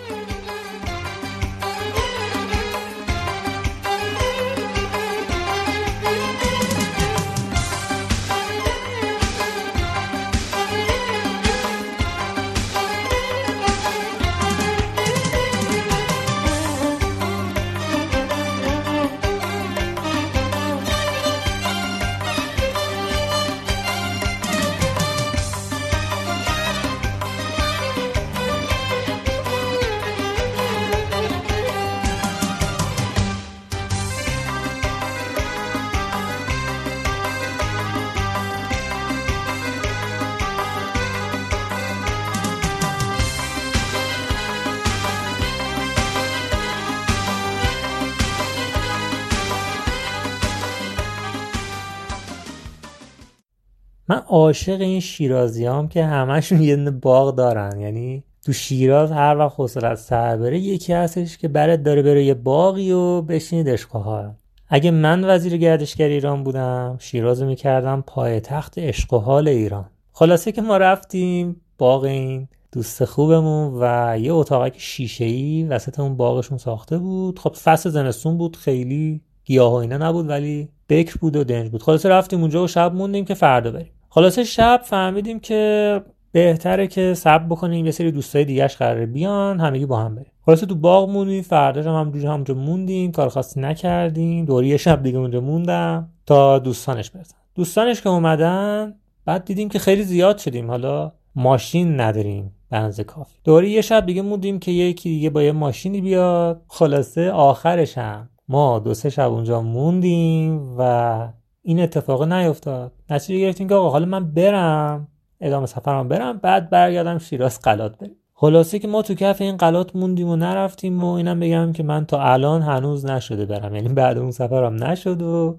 عاشق 54.28 54.80
این 54.80 55.00
شیرازیام 55.00 55.88
که 55.88 56.04
همشون 56.04 56.62
یه 56.62 56.76
باغ 56.76 57.34
دارن. 57.34 57.80
یعنی 57.80 58.24
تو 58.44 58.52
شیراز 58.52 59.12
هر 59.12 59.36
وقت 59.38 59.54
حوصلت 59.56 59.94
سر 59.94 60.36
بره 60.36 60.58
یکی 60.58 60.92
هستش 60.92 61.38
که 61.38 61.48
برات 61.48 61.82
داره 61.82 62.02
بره 62.02 62.24
یه 62.24 62.34
باقی 62.34 62.92
و 62.92 63.22
بشینید 63.22 63.68
اشقها 63.68 64.34
اگه 64.68 64.90
من 64.90 65.24
وزیر 65.24 65.56
گردشگر 65.56 66.08
ایران 66.08 66.44
بودم 66.44 66.96
شیراز 67.00 67.42
می‌کردم 67.42 68.04
پای 68.06 68.40
تخت 68.40 68.78
عشق 68.78 69.14
و 69.14 69.18
حال 69.18 69.48
ایران. 69.48 69.86
خلاصه 70.12 70.52
که 70.52 70.62
ما 70.62 70.76
رفتیم 70.76 71.60
باغ 71.78 72.04
این 72.04 72.48
دوست 72.72 73.04
خوبمون 73.04 73.78
و 73.80 74.16
یه 74.18 74.32
اتاقک 74.32 74.74
شیشه 74.78 75.24
ای 75.24 75.64
وسط 75.64 76.00
اون 76.00 76.16
باغشون 76.16 76.58
ساخته 76.58 76.98
بود. 76.98 77.38
خب 77.38 77.54
فصل 77.64 77.90
زمستون 77.90 78.38
بود 78.38 78.56
خیلی 78.56 79.20
گیاه 79.44 79.72
و 79.72 79.74
اینا 79.74 79.96
نبود 79.96 80.28
ولی 80.28 80.68
بکر 80.88 81.16
بود 81.20 81.36
و 81.36 81.44
دنج 81.44 81.70
بود. 81.70 81.82
خلاصه 81.82 82.08
رفتیم 82.08 82.40
اونجا 82.40 82.64
و 82.64 82.68
شب 82.68 82.94
موندیم 82.94 83.24
که 83.24 83.34
فردا 83.34 83.70
بریم. 83.70 83.92
خلاصه 84.16 84.44
شب 84.44 84.80
فهمیدیم 84.84 85.40
که 85.40 86.02
بهتره 86.32 86.86
که 86.86 87.14
صبر 87.14 87.44
بکنیم 87.44 87.86
یه 87.86 87.92
سری 87.92 88.12
دوستای 88.12 88.44
دیگهش 88.44 88.76
قراره 88.76 89.06
بیان 89.06 89.60
همگی 89.60 89.86
با 89.86 89.96
هم 89.96 90.14
بریم. 90.14 90.32
خلاصه 90.46 90.66
تو 90.66 90.74
باغ 90.74 91.10
موندیم 91.10 91.42
فرداش 91.42 91.86
هم 91.86 91.94
همونجوری 91.94 92.26
همونجا 92.26 92.54
موندیم 92.54 93.12
کار 93.12 93.28
خاصی 93.28 93.60
نکردیم 93.60 94.44
دوری 94.44 94.68
یه 94.68 94.76
شب 94.76 95.02
دیگه 95.02 95.18
اونجا 95.18 95.40
موندم 95.40 96.08
تا 96.26 96.58
دوستانش 96.58 97.10
برسن. 97.10 97.36
دوستانش 97.54 98.02
که 98.02 98.08
اومدن 98.08 98.94
بعد 99.24 99.44
دیدیم 99.44 99.68
که 99.68 99.78
خیلی 99.78 100.02
زیاد 100.02 100.38
شدیم. 100.38 100.70
حالا 100.70 101.12
ماشین 101.34 102.00
نداریم 102.00 102.52
بنز 102.70 103.00
کافی. 103.00 103.36
دوری 103.44 103.70
یه 103.70 103.80
شب 103.80 104.06
دیگه 104.06 104.22
موندیم 104.22 104.58
که 104.58 104.70
یکی 104.70 105.08
دیگه 105.08 105.30
با 105.30 105.42
یه 105.42 105.52
ماشینی 105.52 106.00
بیاد. 106.00 106.62
خلاصه 106.68 107.30
آخرش 107.30 107.98
هم 107.98 108.28
ما 108.48 108.78
دو 108.78 108.94
سه 108.94 109.10
شب 109.10 109.32
اونجا 109.32 109.60
موندیم 109.60 110.74
و 110.78 111.28
این 111.66 111.80
اتفاق 111.80 112.32
نیفتاد. 112.32 112.92
نتیجه 113.10 113.40
گرفتیم 113.40 113.68
که 113.68 113.74
آقا 113.74 113.90
حالا 113.90 114.06
من 114.06 114.32
برم 114.32 115.08
ادامه 115.40 115.66
سفرم 115.66 116.08
برم 116.08 116.38
بعد 116.38 116.70
برگردم 116.70 117.18
شیراز 117.18 117.60
قلات 117.60 117.98
بریم. 117.98 118.16
خلاصه 118.34 118.78
که 118.78 118.88
ما 118.88 119.02
تو 119.02 119.14
کف 119.14 119.40
این 119.40 119.56
قلات 119.56 119.96
موندیم 119.96 120.28
و 120.28 120.36
نرفتیم 120.36 121.04
و 121.04 121.12
اینم 121.12 121.40
بگم 121.40 121.72
که 121.72 121.82
من 121.82 122.06
تا 122.06 122.22
الان 122.22 122.62
هنوز 122.62 123.06
نشده 123.06 123.46
برم. 123.46 123.74
یعنی 123.74 123.88
بعد 123.88 124.18
اون 124.18 124.30
سفرم 124.30 124.84
نشد 124.84 125.22
و 125.22 125.58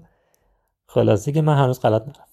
خلاصه 0.86 1.32
که 1.32 1.42
من 1.42 1.56
هنوز 1.56 1.80
قلات 1.80 2.02
نرفتم. 2.02 2.27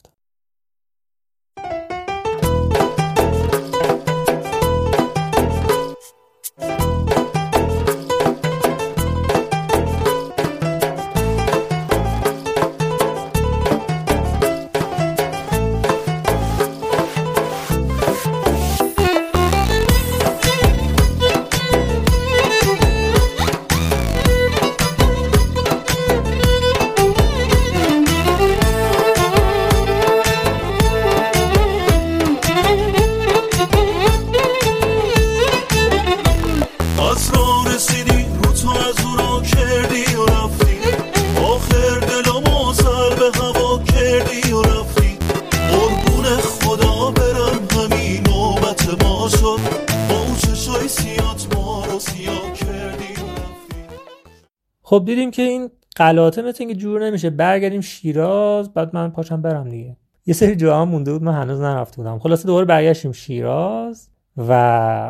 خب 54.95 55.05
دیدیم 55.05 55.31
که 55.31 55.41
این 55.41 55.69
قلاته 55.95 56.41
مثل 56.41 56.57
اینکه 56.59 56.75
جور 56.75 57.05
نمیشه. 57.05 57.29
برگردیم 57.29 57.81
شیراز 57.81 58.73
بعد 58.73 58.95
من 58.95 59.09
پاشم 59.09 59.41
برم 59.41 59.69
دیگه. 59.69 59.97
یه 60.25 60.33
سری 60.33 60.55
جاها 60.55 60.85
مونده 60.85 61.13
بود 61.13 61.23
من 61.23 61.33
هنوز 61.33 61.61
نرفته 61.61 61.97
بودم. 61.97 62.19
خلاصه 62.19 62.47
دوباره 62.47 62.65
برگشتیم 62.65 63.11
شیراز 63.11 64.09
و 64.37 64.51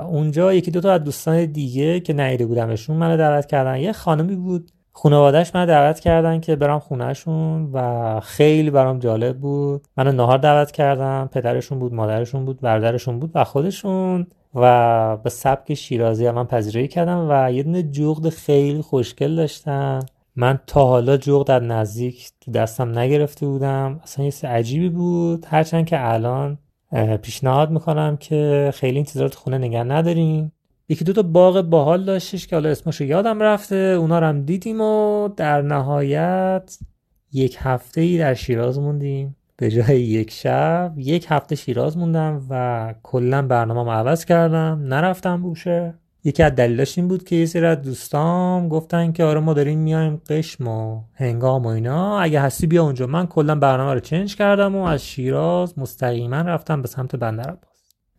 اونجا 0.09 0.53
یکی 0.53 0.71
دو 0.71 0.81
تا 0.81 0.91
از 0.91 1.03
دوستان 1.03 1.45
دیگه 1.45 1.99
که 1.99 2.13
نیده 2.13 2.45
بودمشون 2.45 2.97
منو 2.97 3.17
دعوت 3.17 3.45
کردن. 3.45 3.77
یه 3.77 3.91
خانمی 3.91 4.35
بود 4.35 4.71
خانوادهش 4.91 5.51
من 5.55 5.65
دعوت 5.65 5.99
کردن 5.99 6.39
که 6.39 6.55
برام 6.55 6.79
خونهشون 6.79 7.69
و 7.73 8.19
خیلی 8.19 8.69
برام 8.69 8.99
جالب 8.99 9.37
بود. 9.37 9.87
منو 9.97 10.11
نهار 10.11 10.37
دعوت 10.37 10.71
کردم 10.71 11.29
پدرشون 11.31 11.79
بود 11.79 11.93
مادرشون 11.93 12.45
بود 12.45 12.61
برادرشون 12.61 13.19
بود 13.19 13.31
و 13.35 13.43
خودشون. 13.43 14.27
و 14.55 15.17
به 15.17 15.29
سبک 15.29 15.73
شیرازی 15.73 16.31
من 16.31 16.45
پذیرایی 16.45 16.87
کردم 16.87 17.27
و 17.29 17.51
یه 17.51 17.63
دونه 17.63 17.83
جغد 17.83 18.29
خیلی 18.29 18.81
خوشگل 18.81 19.35
داشتن. 19.35 19.99
من 20.35 20.59
تا 20.67 20.85
حالا 20.85 21.17
جغد 21.17 21.47
در 21.47 21.59
نزدیک 21.59 22.31
دستم 22.53 22.99
نگرفته 22.99 23.45
بودم. 23.45 23.99
اصلا 24.03 24.25
یه 24.25 24.33
عجیبی 24.43 24.89
بود. 24.89 25.45
هرچند 25.49 25.85
که 25.85 26.13
الان 26.13 26.57
پیشنهاد 27.21 27.71
می‌کنم 27.71 28.17
که 28.17 28.71
خیلی 28.73 28.95
این 28.95 29.05
چیزا 29.05 29.27
خونه 29.27 29.57
نگه 29.57 29.83
نداریم 29.83 30.51
یکی 30.89 31.05
دو 31.05 31.13
تا 31.13 31.21
باغ 31.21 31.61
باحال 31.61 32.03
داشتش 32.05 32.47
که 32.47 32.55
حالا 32.55 32.69
اسمش 32.69 33.01
یادم 33.01 33.43
رفته. 33.43 33.75
اونا 33.75 34.19
رو 34.19 34.25
هم 34.25 34.41
دیدیم 34.41 34.81
و 34.81 35.27
در 35.27 35.61
نهایت 35.61 36.77
یک 37.31 37.57
هفته 37.59 38.01
ای 38.01 38.17
در 38.17 38.33
شیراز 38.33 38.79
موندیم. 38.79 39.35
به 39.57 39.71
جای 39.71 40.01
یک 40.01 40.31
شب 40.31 40.93
یک 40.97 41.25
هفته 41.29 41.55
شیراز 41.55 41.97
موندم 41.97 42.41
و 42.49 42.93
کلا 43.03 43.41
برنامه 43.41 43.91
عوض 43.91 44.25
کردم. 44.25 44.81
نرفتم 44.83 45.41
بوشه. 45.41 45.93
یکی 46.23 46.43
از 46.43 46.55
دلیلاش 46.55 46.97
این 46.97 47.07
بود 47.07 47.23
که 47.23 47.35
یه 47.35 47.45
سری 47.45 47.65
از 47.65 47.81
دوستام 47.81 48.69
گفتن 48.69 49.11
که 49.11 49.23
آره 49.23 49.39
ما 49.39 49.53
داریم 49.53 49.79
میایم 49.79 50.21
قشم 50.29 50.67
و 50.67 51.01
هنگام 51.13 51.63
و 51.63 51.67
اینا. 51.67 52.19
اگه 52.19 52.41
هستی 52.41 52.67
بیا 52.67 52.83
اونجا. 52.83 53.07
من 53.07 53.27
کلا 53.27 53.55
برنامه 53.55 53.93
رو 53.93 53.99
چنج 53.99 54.35
کردم 54.35 54.75
و 54.75 54.83
از 54.83 55.05
شیراز 55.05 55.79
مستقیما 55.79 56.41
رفتم 56.41 56.81
به 56.81 56.87
سمت 56.87 57.15
بندرعباس 57.15 57.75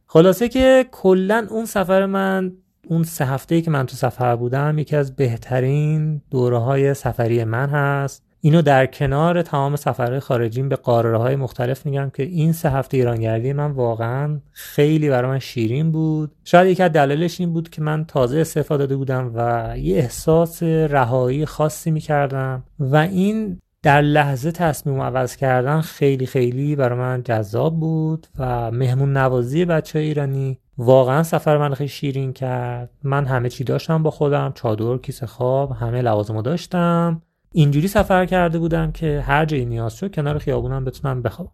خلاصه 0.07 0.49
که 0.49 0.87
کلا 0.93 1.47
اون 1.50 1.64
سفر 1.64 2.07
من 2.07 2.52
اون 2.88 3.02
سه 3.02 3.25
هفته 3.25 3.61
که 3.61 3.71
من 3.71 3.87
تو 3.87 3.97
سفر 3.97 4.37
بودم 4.37 4.78
یکی 4.78 4.97
از 4.97 5.16
بهترین 5.16 6.23
دوره 6.31 6.59
های 6.59 6.95
سفری 6.95 7.45
من 7.45 7.69
هست. 7.69 8.25
اینو 8.47 8.62
در 8.62 8.87
کنار 8.87 9.43
تمام 9.43 9.76
سفرهای 9.76 10.21
خارجیم 10.21 10.69
به 10.69 10.76
قاره 10.76 11.19
های 11.19 11.37
مختلف 11.37 11.87
میگم 11.87 12.11
که 12.11 12.23
این 12.23 12.53
سه 12.53 12.71
هفته 12.71 12.97
ایرانگردی 12.97 13.53
من 13.53 13.71
واقعا 13.71 14.41
خیلی 14.53 15.09
برای 15.09 15.31
من 15.31 15.38
شیرین 15.38 15.93
بود. 15.93 16.33
شاید 16.45 16.69
یکی 16.69 16.83
از 16.83 16.93
دلایلش 16.93 17.41
این 17.41 17.53
بود 17.53 17.71
که 17.71 17.83
من 17.83 18.05
تازه 18.05 18.38
استفاده 18.38 18.83
داده 18.83 18.97
بودم 18.97 19.33
و 19.35 19.75
یه 19.79 19.97
احساس 19.97 20.62
رهایی 20.62 21.47
خاصی 21.47 21.91
می‌کردم 21.91 22.65
و 22.81 22.97
این 22.97 23.61
در 23.83 24.00
لحظه 24.00 24.53
تصمیم 24.53 25.00
عوض 25.00 25.37
کردن 25.37 25.81
خیلی 25.81 26.26
خیلی 26.26 26.76
برای 26.76 26.99
من 26.99 27.23
جذاب 27.23 27.81
بود 27.81 28.26
و 28.38 28.71
مهمون 28.71 29.17
نوازی 29.17 29.65
بچه 29.65 29.99
ایرانی 29.99 30.59
واقعا 30.79 31.23
سفر 31.23 31.57
من 31.59 31.75
خیلی 31.75 31.88
شیرین 31.88 32.33
کرد. 32.33 32.91
من 33.03 33.25
همه 33.25 33.49
چی 33.49 33.65
داشتم 33.65 34.03
با 34.03 34.11
خودم 34.11 34.53
چادر 34.55 34.99
کیسه 34.99 35.26
خواب 35.26 35.73
همه 35.73 36.03
لوازمو 36.03 36.43
داشتم. 36.43 37.23
اینجوری 37.57 37.89
سفر 37.89 38.27
کرده 38.27 38.59
بودم 38.59 38.93
که 38.93 39.25
هر 39.27 39.45
جایی 39.45 39.65
نیاز 39.65 39.95
شد 39.95 40.15
کنار 40.15 40.39
خیابونم 40.39 40.85
بتونم 40.85 41.23
بخوابم. 41.23 41.53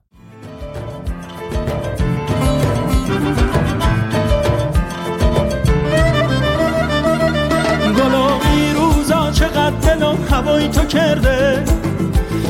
گلابی 7.99 8.73
روزا 8.77 9.31
چقدر 9.31 9.71
دلم 9.71 10.69
تو 10.69 10.85
کرده؟ 10.85 11.65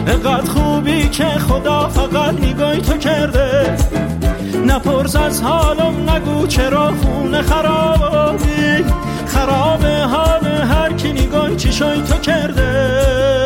اقدر 0.07 0.51
خوبی 0.51 1.09
که 1.09 1.25
خدا 1.25 1.89
فقط 1.89 2.35
نگاهی 2.45 2.81
تو 2.81 2.97
کرده؟ 2.97 3.77
نپرس 4.67 5.17
از 5.17 5.43
حالم 5.43 6.11
نگو 6.11 6.47
چرا 6.47 6.93
خونه 6.93 7.43
خرابی؟ 7.43 8.85
خراب 9.27 9.85
حال 9.85 10.47
هر 10.47 10.93
کی 10.93 11.13
نگاه 11.13 11.57
چشای 11.57 12.03
تو 12.03 12.19
کرده؟ 12.19 13.42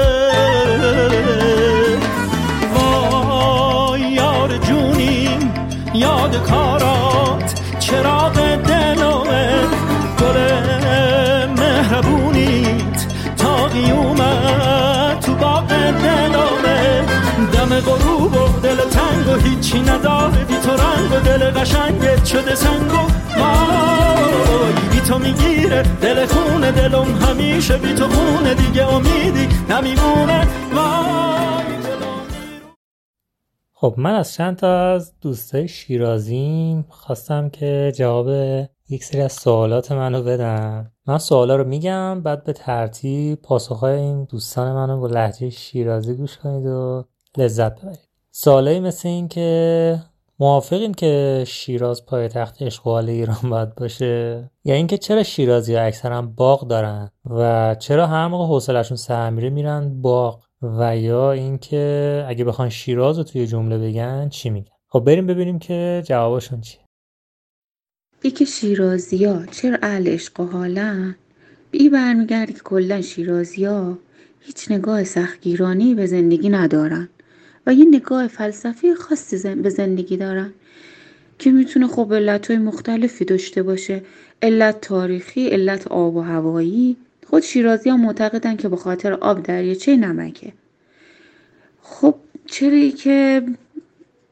کارات 6.38 7.60
چراغ 7.78 8.32
دلوه 8.56 9.46
گل 10.20 10.36
مهربونیت. 11.58 13.06
تا 13.36 13.54
قیومت 13.66 15.20
تو 15.26 15.34
باغ 15.34 15.68
دلوه 15.68 17.02
دم 17.52 17.80
غروب 17.80 18.34
و 18.34 18.60
دل 18.62 18.76
تنگ 18.76 19.28
و 19.28 19.48
هیچی 19.48 19.80
نداره. 19.80 20.44
بی 20.44 20.56
تو 20.56 20.70
رنگ 20.70 21.12
و 21.12 21.20
دل 21.20 21.50
قشنگت 21.60 22.24
شده 22.24 22.54
سنگ 22.54 22.92
و 22.92 23.06
بی 24.90 25.00
تو 25.00 25.18
می‌گیره 25.18 25.82
دل 26.00 26.26
خونه 26.26 26.72
دلم 26.72 27.18
همیشه. 27.28 27.76
بی 27.76 27.94
تو 27.94 28.08
خونه 28.08 28.54
دیگه 28.54 28.94
امیدی 28.94 29.48
نمیمونه. 29.70 30.46
وای. 30.74 31.65
خب 33.86 33.94
من 33.98 34.14
از 34.14 34.32
چند 34.34 34.56
تا 34.56 34.92
از 34.92 35.12
دوستای 35.20 35.68
شیرازیم 35.68 36.86
خواستم 36.88 37.48
که 37.48 37.92
جواب 37.96 38.28
یک 38.88 39.04
سری 39.04 39.20
از 39.20 39.32
سوالات 39.32 39.92
منو 39.92 40.22
بدن. 40.22 40.90
من 41.06 41.18
سوالا 41.18 41.56
رو 41.56 41.64
میگم 41.64 42.20
بعد 42.20 42.44
به 42.44 42.52
ترتیب 42.52 43.42
پاسخهای 43.42 43.94
این 43.98 44.24
دوستان 44.24 44.72
منو 44.72 45.00
با 45.00 45.06
لحجه 45.06 45.50
شیرازی 45.50 46.14
گوش 46.14 46.36
کنید 46.38 46.66
و 46.66 47.04
لذت 47.38 47.80
ببرید. 47.80 48.08
سوالایی 48.30 48.80
مثل 48.80 49.08
این 49.08 49.28
که 49.28 49.98
موافقین 50.38 50.94
که 50.94 51.44
شیراز 51.46 52.06
پایتخت 52.06 52.62
اشغال 52.62 53.08
ایران 53.08 53.38
باید 53.50 53.74
باشه؟ 53.74 54.50
یا 54.64 54.74
اینکه 54.74 54.98
چرا 54.98 55.22
شیرازی 55.22 55.76
اکثرا 55.76 56.22
باغ 56.22 56.68
دارن 56.68 57.10
و 57.30 57.74
چرا 57.74 58.06
هر 58.06 58.28
موقع 58.28 58.44
حوصلشون 58.46 58.96
سر 58.96 59.30
میره 59.30 59.50
میرن 59.50 60.02
باغ؟ 60.02 60.45
و 60.62 60.96
یا 60.96 61.32
اینکه 61.32 62.24
اگه 62.28 62.44
بخوان 62.44 62.68
شیراز 62.68 63.18
رو 63.18 63.24
توی 63.24 63.46
جمله 63.46 63.78
بگن 63.78 64.28
چی 64.28 64.50
میگن؟ 64.50 64.70
خب 64.88 65.00
بریم 65.00 65.26
ببینیم 65.26 65.58
که 65.58 66.02
جوابشون 66.06 66.60
چیه. 66.60 66.80
یکی 68.24 68.46
شیرازی 68.46 69.24
ها 69.24 69.46
چرا 69.46 69.78
اهل 69.82 70.08
عشق 70.08 70.40
و 70.40 70.46
حالن؟ 70.46 71.16
بی 71.70 71.88
برمیگردی 71.88 72.52
که 72.52 72.60
کلا 72.60 73.00
شیرازی 73.00 73.64
ها 73.64 73.98
هیچ 74.40 74.70
نگاه 74.70 75.04
سختگیرانی 75.04 75.94
به 75.94 76.06
زندگی 76.06 76.48
ندارن 76.48 77.08
و 77.66 77.74
یه 77.74 77.84
نگاه 77.84 78.26
فلسفی 78.28 78.94
خاصی 78.94 79.54
به 79.54 79.70
زندگی 79.70 80.16
دارن 80.16 80.52
که 81.38 81.50
می‌تونه 81.50 81.86
خب 81.86 82.14
علتهای 82.14 82.58
مختلفی 82.58 83.24
داشته 83.24 83.62
باشه. 83.62 84.02
علت 84.42 84.80
تاریخی 84.80 85.48
علت 85.48 85.86
آب 85.86 86.16
و 86.16 86.20
هوایی 86.20 86.96
خود 87.30 87.42
شیرازی 87.42 87.90
ها 87.90 87.96
معتقدن 87.96 88.56
که 88.56 88.68
به 88.68 88.76
خاطر 88.76 89.12
آب 89.12 89.42
دریاچه 89.42 89.96
نمکه. 89.96 90.52
خب 91.82 92.14
چرا 92.46 92.88
که 92.88 93.42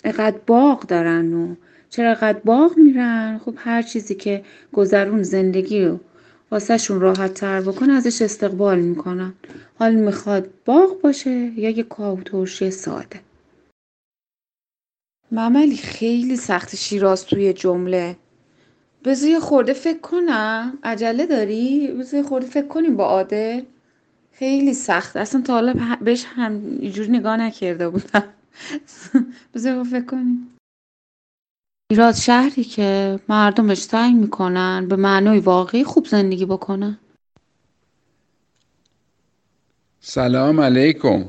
اقدر 0.05 0.37
باغ 0.47 0.87
دارن 0.87 1.33
و 1.33 1.55
چرا 1.91 2.11
اقدر 2.11 2.39
باغ 2.39 2.79
میرن؟ 2.79 3.41
خب 3.45 3.55
هر 3.57 3.83
چیزی 3.83 4.15
که 4.15 4.45
گذرون 4.73 5.23
زندگی 5.23 5.85
رو 5.85 6.01
واسهشون 6.51 7.01
راحت 7.01 7.35
تر 7.35 7.61
بکنه 7.61 7.93
ازش 7.93 8.23
استقبال 8.23 8.81
می‌کنن. 8.81 9.35
حال 9.79 9.95
می‌خواد 9.95 10.51
باغ 10.65 11.01
باشه 11.01 11.31
یا 11.31 11.71
یه 11.71 11.83
کاو 11.83 12.21
ترشی 12.21 12.71
ساده. 12.71 13.21
مملی 15.33 15.77
خیلی 15.77 16.37
سخت 16.37 16.77
شیراز 16.77 17.27
توی 17.27 17.53
جمله. 17.53 18.17
بذار 19.05 19.31
یه 19.31 19.41
خورده 19.41 19.73
فکر 19.73 20.01
کنم. 20.01 20.79
عجله 20.83 21.27
داری؟ 21.27 21.89
بذار 21.89 22.21
یه 22.21 22.27
خورده 22.27 22.47
فکر 22.47 22.67
کنیم 22.67 22.97
با 22.97 23.05
عادل 23.05 23.63
خیلی 24.33 24.75
سخت. 24.75 25.17
اصلا 25.17 25.41
تا 25.41 25.53
حالا 25.53 25.97
بهش 26.01 26.25
هم 26.29 26.53
اینجوری 26.81 27.09
نگاه 27.09 27.37
نکرده 27.37 27.89
بودم. 27.89 28.25
بذار 29.55 29.85
فکر 29.85 30.05
کنیم 30.05 30.57
شیراز 31.93 32.25
شهری 32.25 32.65
که 32.65 33.21
مردمش 33.29 33.83
سعی 33.83 34.13
می‌کنن 34.13 34.89
به 34.89 34.97
معنای 34.97 35.39
واقعی 35.39 35.85
خوب 35.85 36.07
زندگی 36.07 36.47
بکنن. 36.47 36.99
سلام 40.01 40.61
علیکم. 40.61 41.29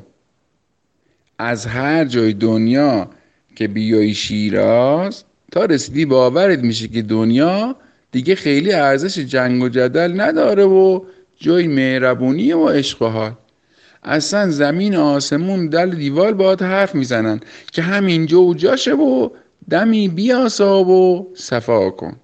از 1.38 1.66
هر 1.66 2.06
جای 2.06 2.34
دنیا 2.34 3.10
که 3.56 3.68
بیای 3.68 4.14
شیراز 4.14 5.24
تا 5.56 5.66
رسیدی 5.66 6.06
باورت 6.06 6.60
میشه 6.60 6.88
که 6.88 7.02
دنیا 7.02 7.76
دیگه 8.12 8.36
خیلی 8.36 8.74
ارزش 8.74 9.20
جنگ 9.20 9.64
و 9.64 9.70
جدل 9.70 10.22
نداره 10.22 10.64
و 10.64 11.00
جای 11.38 11.68
مهربونی 11.68 12.54
و 12.54 12.68
عشق 12.68 13.02
و 13.02 13.06
حال. 13.06 13.32
اصلا 14.04 14.50
زمین 14.50 14.96
آسمون 14.96 15.68
دل 15.68 15.90
دیوال 15.90 16.34
باید 16.34 16.62
حرف 16.62 16.96
می‌زنن 16.96 17.40
که 17.72 17.82
همینجا 17.82 18.42
و 18.42 18.54
جاشه 18.54 18.94
و 18.94 19.30
دمی 19.70 20.08
بیاساب 20.08 20.88
و 20.88 21.28
صفا 21.36 21.90
کن. 21.90 22.16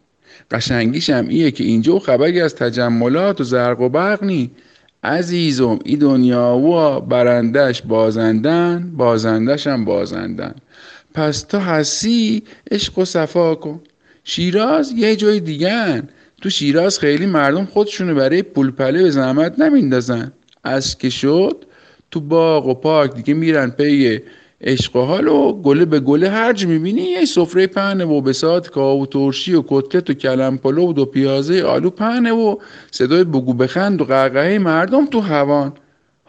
قشنگیش 0.51 1.09
هم 1.09 1.27
ایه 1.27 1.51
که 1.51 1.63
اینجا 1.63 1.99
خبری 1.99 2.41
از 2.41 2.55
تجملات 2.55 3.41
و 3.41 3.43
زرق 3.43 3.81
و 3.81 3.89
برق 3.89 4.23
نی 4.23 4.51
عزیزم 5.03 5.79
ای 5.85 5.95
دنیا 5.95 6.55
و 6.55 6.99
برندش 6.99 7.81
بازندن 7.81 8.91
بازندش 8.97 9.67
هم 9.67 9.85
بازندن. 9.85 10.55
پس 11.13 11.41
تو 11.41 11.57
هستی؟ 11.57 12.43
عشق 12.71 12.99
و 12.99 13.05
صفا 13.05 13.55
کن. 13.55 13.81
شیراز 14.23 14.91
یه 14.91 15.15
جای 15.15 15.39
دیگه 15.39 16.03
تو 16.41 16.49
شیراز 16.49 16.99
خیلی 16.99 17.25
مردم 17.25 17.65
خودشونو 17.65 18.15
برای 18.15 18.41
پولپله 18.41 19.03
به 19.03 19.09
زحمت 19.09 19.59
نمیندازن. 19.59 20.31
از 20.63 20.97
که 20.97 21.09
شد 21.09 21.65
تو 22.11 22.19
باغ 22.19 22.67
و 22.67 22.73
پارک 22.73 23.15
دیگه 23.15 23.33
میرن 23.33 23.69
پی 23.69 24.19
عشق 24.61 24.95
و 24.95 25.01
حال 25.01 25.27
و 25.27 25.61
گله 25.61 25.85
به 25.85 25.99
گله 25.99 26.29
هرج 26.29 26.65
می‌بینی. 26.65 27.01
یه 27.01 27.25
سفره 27.25 27.67
پهنه 27.67 28.05
و 28.05 28.21
بسات 28.21 28.69
کاو 28.69 29.03
و 29.03 29.05
ترشی 29.05 29.53
و 29.53 29.63
کتلت 29.67 30.09
و 30.09 30.13
کلم 30.13 30.57
پلو 30.57 30.87
و 30.87 30.93
دو 30.93 31.05
پیازه 31.05 31.63
آلو 31.63 31.89
پهنه 31.89 32.31
و 32.31 32.55
صدای 32.91 33.23
بگو 33.23 33.53
بخند 33.53 34.01
و 34.01 34.05
قهقهه 34.05 34.57
مردم 34.57 35.05
تو 35.05 35.19
هوان. 35.19 35.73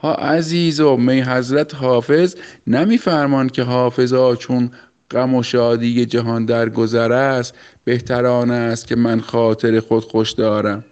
ها 0.02 0.14
عزیز 0.14 0.80
و 0.80 0.96
می 0.96 1.20
حضرت 1.20 1.74
حافظ 1.74 2.34
نمیفرمان 2.66 3.48
که 3.48 3.62
حافظا 3.62 4.36
چون 4.36 4.70
غم 5.10 5.34
و 5.34 5.42
شادی 5.42 6.06
جهان 6.06 6.44
در 6.44 6.68
گذر 6.68 7.12
است 7.12 7.54
بهتران 7.84 8.50
است 8.50 8.86
که 8.86 8.96
من 8.96 9.20
خاطر 9.20 9.80
خود 9.80 10.04
خوش 10.04 10.30
دارم. 10.30 10.84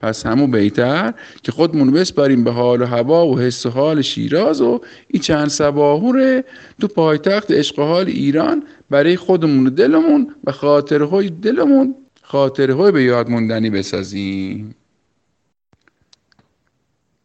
پس 0.00 0.26
همون 0.26 0.50
بهتر 0.50 1.14
که 1.42 1.52
خودمون 1.52 1.90
بسپاریم 1.90 2.44
به 2.44 2.50
حال 2.50 2.82
و 2.82 2.86
هوا 2.86 3.26
و 3.26 3.38
حس 3.38 3.66
و 3.66 3.70
حال 3.70 4.02
شیراز 4.02 4.60
و 4.60 4.80
این 5.08 5.22
چند 5.22 5.48
سباهوره 5.48 6.44
تو 6.80 6.88
پایتخت 6.88 7.50
عشق 7.50 7.78
حال 7.78 8.06
ایران 8.06 8.62
برای 8.90 9.16
خودمون 9.16 9.66
و 9.66 9.70
دلمون 9.70 10.34
و 10.44 10.52
خاطرهای 10.52 11.30
دلمون 11.30 11.94
خاطرهای 12.22 12.92
به 12.92 13.02
یاد 13.02 13.30
موندنی 13.30 13.70
بسازیم. 13.70 14.74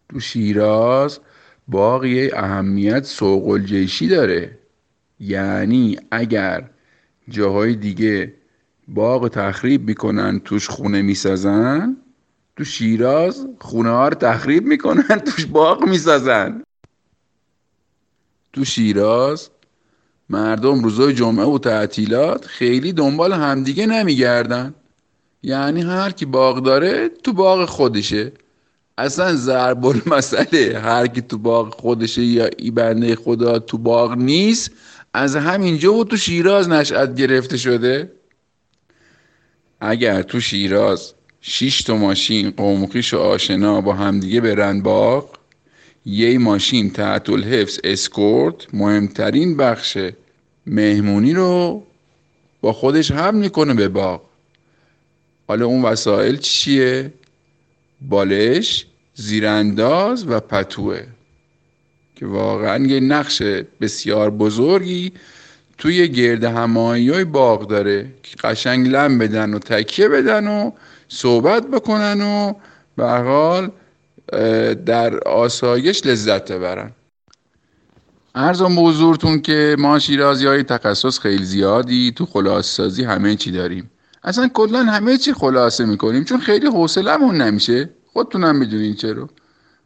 تو 0.09 0.19
شیراز 0.19 1.19
باقی 1.69 2.31
اهمیت 2.31 3.03
سوق 3.03 3.47
الجیشی 3.47 4.07
داره. 4.07 4.57
یعنی 5.19 5.97
اگر 6.11 6.69
جاهای 7.29 7.75
دیگه 7.75 8.33
باغ 8.87 9.27
تخریب 9.27 9.87
می‌کنن 9.87 10.39
توش 10.39 10.69
خونه 10.69 11.01
می‌سازن 11.01 11.97
تو 12.55 12.63
شیراز 12.63 13.47
خونه 13.59 13.89
ها 13.89 14.07
رو 14.07 14.15
تخریب 14.15 14.65
می‌کنن 14.65 15.19
توش 15.27 15.45
باغ 15.45 15.83
می‌سازن. 15.83 16.63
تو 18.53 18.65
شیراز 18.65 19.49
مردم 20.29 20.83
روزای 20.83 21.13
جمعه 21.13 21.45
و 21.45 21.57
تعطیلات 21.57 22.45
خیلی 22.45 22.93
دنبال 22.93 23.33
همدیگه 23.33 23.85
نمیگردن. 23.85 24.75
یعنی 25.43 25.81
هر 25.81 26.09
کی 26.11 26.25
باغ 26.25 26.63
داره 26.63 27.09
تو 27.09 27.33
باغ 27.33 27.65
خودشه. 27.65 28.31
اصلا 28.99 29.35
ضرب 29.35 30.09
مسئله 30.13 30.79
هر 30.79 31.07
کی 31.07 31.21
تو 31.21 31.37
باغ 31.37 31.73
خودشه 31.73 32.21
یا 32.21 32.49
ای 32.57 32.71
بنده 32.71 33.15
خدا 33.15 33.59
تو 33.59 33.77
باغ 33.77 34.17
نیست 34.17 34.71
از 35.13 35.35
همینجا 35.35 35.93
و 35.93 36.03
تو 36.03 36.17
شیراز 36.17 36.69
نشأت 36.69 37.15
گرفته 37.15 37.57
شده. 37.57 38.11
اگر 39.79 40.21
تو 40.21 40.39
شیراز 40.39 41.13
شیش 41.41 41.81
تا 41.81 41.95
ماشین 41.95 42.51
قومقیش 42.51 43.13
و 43.13 43.17
آشنا 43.17 43.81
با 43.81 43.93
همدیگه 43.93 44.41
برن 44.41 44.81
باغ 44.81 45.29
یه 46.05 46.37
ماشین 46.37 46.89
تحت 46.89 47.29
الحفظ 47.29 47.79
اسکورت 47.83 48.73
مهمترین 48.73 49.57
بخش 49.57 49.97
مهمونی 50.65 51.33
رو 51.33 51.83
با 52.61 52.73
خودش 52.73 53.11
هم 53.11 53.35
می‌کنه 53.35 53.73
به 53.73 53.87
باغ. 53.87 54.21
حالا 55.47 55.65
اون 55.65 55.81
وسایل 55.81 56.37
چیه؟ 56.37 57.13
بالش، 58.01 58.85
زیرانداز 59.19 60.27
و 60.27 60.39
پتوه 60.39 61.01
که 62.15 62.25
واقعا 62.25 62.85
یه 62.85 62.99
نقش 62.99 63.41
بسیار 63.81 64.29
بزرگی 64.29 65.11
توی 65.77 66.07
گرد 66.07 66.43
همایی 66.43 67.09
های 67.09 67.23
باغ 67.23 67.67
داره 67.67 68.13
که 68.23 68.35
قشنگ 68.43 68.87
لم 68.87 69.17
بدن 69.17 69.53
و 69.53 69.59
تکیه 69.59 70.09
بدن 70.09 70.47
و 70.47 70.71
صحبت 71.07 71.67
بکنن 71.67 72.21
و 72.21 72.53
به 72.95 73.09
حال 73.09 73.71
در 74.85 75.19
آسایش 75.19 76.05
لذت 76.05 76.51
ببرن. 76.51 76.91
ارزم 78.35 78.75
به 78.75 78.81
حضورتون 78.81 79.41
که 79.41 79.75
ما 79.79 79.99
شیرازی 79.99 80.47
های 80.47 80.63
تخصص 80.63 81.19
خیلی 81.19 81.45
زیادی 81.45 82.11
تو 82.11 82.25
خلاصه 82.25 82.67
سازی 82.67 83.03
همه 83.03 83.35
چی 83.35 83.51
داریم. 83.51 83.91
اصلا 84.23 84.47
کلا 84.47 84.83
همه 84.83 85.17
چی 85.17 85.33
خلاصه 85.33 85.85
می‌کنیم 85.85 86.23
چون 86.23 86.39
خیلی 86.39 86.67
حوصلمون 86.67 87.41
نمیشه. 87.41 87.89
خودتونم 88.19 88.55
می‌دونین 88.55 88.95
چرا. 88.95 89.29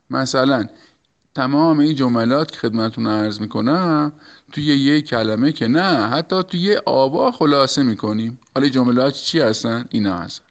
مثلا 0.10 0.68
تمام 1.36 1.80
این 1.80 1.96
جملات 1.96 2.52
که 2.52 2.58
خدمتون 2.58 3.08
عرض 3.08 3.42
می‌کنم 3.42 4.14
توی 4.52 4.64
یه 4.64 5.02
کلمه 5.02 5.52
که 5.52 5.68
نه 5.68 6.08
حتی 6.08 6.44
توی 6.44 6.60
یه 6.60 6.82
آوا 6.86 7.32
خلاصه 7.32 7.84
می‌کنیم. 7.84 8.40
حالا 8.56 8.70
جملات 8.70 9.14
چی 9.14 9.40
هستن؟ 9.40 9.86
اینا 9.90 10.18
هستن. 10.18 10.44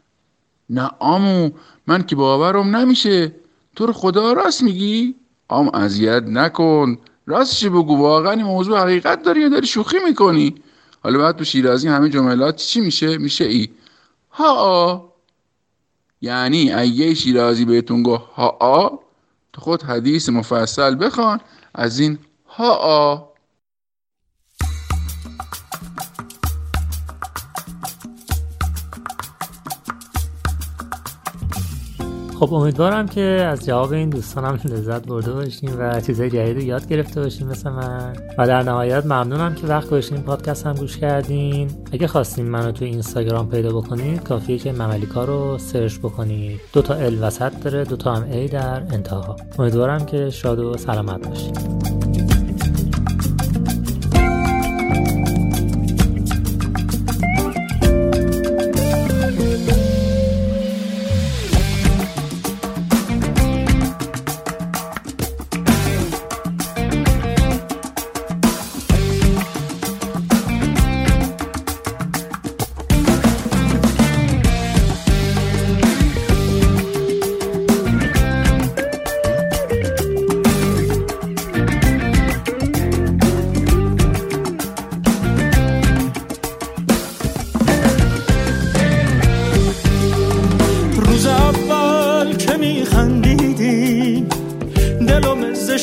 نه 0.71 0.91
آمو 0.99 1.51
من 1.87 2.03
که 2.03 2.17
باورم 2.17 2.77
نمیشه. 2.77 3.35
تو 3.77 3.87
رو 3.87 3.93
خدا 3.93 4.33
راست 4.33 4.63
میگی؟ 4.63 5.15
آم 5.49 5.71
اذیت 5.75 6.23
نکن. 6.23 6.99
راستش 7.27 7.65
بگو. 7.65 7.97
واقعا 7.97 8.33
این 8.33 8.47
موضوع 8.47 8.79
حقیقت 8.79 9.23
داری 9.23 9.41
یا 9.41 9.49
داری 9.49 9.67
شوخی 9.67 9.97
می‌کنی. 10.05 10.55
حالا 11.03 11.19
بعد 11.19 11.37
تو 11.37 11.45
شیرازی 11.45 11.89
همه 11.89 12.09
جملات 12.09 12.57
چی 12.57 12.81
میشه؟ 12.81 13.19
میشه 13.19 13.45
ای. 13.45 13.69
ها 14.31 15.12
یعنی 16.23 16.73
اگه 16.73 17.15
شیرازی 17.15 17.65
بهتون 17.65 18.03
گفت 18.03 18.25
ها 18.25 19.01
تو 19.53 19.61
خود 19.61 19.83
حدیث 19.83 20.29
مفصل 20.29 21.07
بخوان 21.07 21.41
از 21.75 21.99
این 21.99 22.19
ها 22.47 23.32
خب 32.43 32.55
امیدوارم 32.55 33.09
که 33.09 33.21
از 33.21 33.67
جواب 33.67 33.93
این 33.93 34.11
دوستانم 34.11 34.59
لذت 34.65 35.07
برده 35.07 35.33
باشیم 35.33 35.71
و 35.79 36.01
چیزای 36.01 36.31
جدید 36.31 36.63
یاد 36.63 36.89
گرفته 36.89 37.21
باشیم 37.21 37.47
مثل 37.47 37.71
من. 37.71 38.17
و 38.39 38.47
در 38.47 38.63
نهایت 38.63 39.07
ممنونم 39.07 39.55
که 39.55 39.67
وقت 39.67 39.87
گذاشتین 39.87 40.23
پادکست 40.23 40.67
هم 40.67 40.75
گوش 40.75 40.97
کردین. 40.99 41.71
اگه 41.93 42.07
خواستین 42.07 42.49
منو 42.49 42.73
تو 42.73 42.85
اینستاگرام 42.85 43.49
پیدا 43.49 43.81
بکنید 43.81 44.23
کافیه 44.23 44.59
که 44.59 44.73
مملیکا 44.73 45.25
رو 45.25 45.59
سرچ 45.59 45.99
بکنید. 45.99 46.61
دو 46.73 46.83
تا 46.83 46.95
ال 46.95 47.19
وسط 47.23 47.53
داره 47.63 47.85
دو 47.85 47.97
تا 47.97 48.15
هم 48.15 48.23
ای 48.23 48.49
در 48.49 48.83
انتها. 48.91 49.37
امیدوارم 49.59 50.07
که 50.07 50.31
شاد 50.31 50.59
و 50.59 50.77
سلامت 50.77 51.29
باشید 51.29 51.92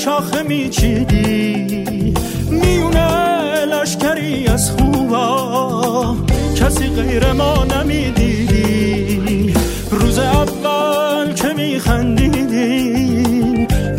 شاخه 0.06 0.44
میچیدی؟ 0.44 2.14
میونه 2.50 3.66
لشکری 3.66 4.48
از 4.48 4.72
خوبا. 4.72 6.16
کسی 6.56 6.88
غیر 6.88 7.32
ما 7.32 7.66
نمی‌دیدی. 7.66 9.54
روز 9.92 10.20
اول 10.20 11.34
که 11.34 11.48
میخندیدی 11.58 12.94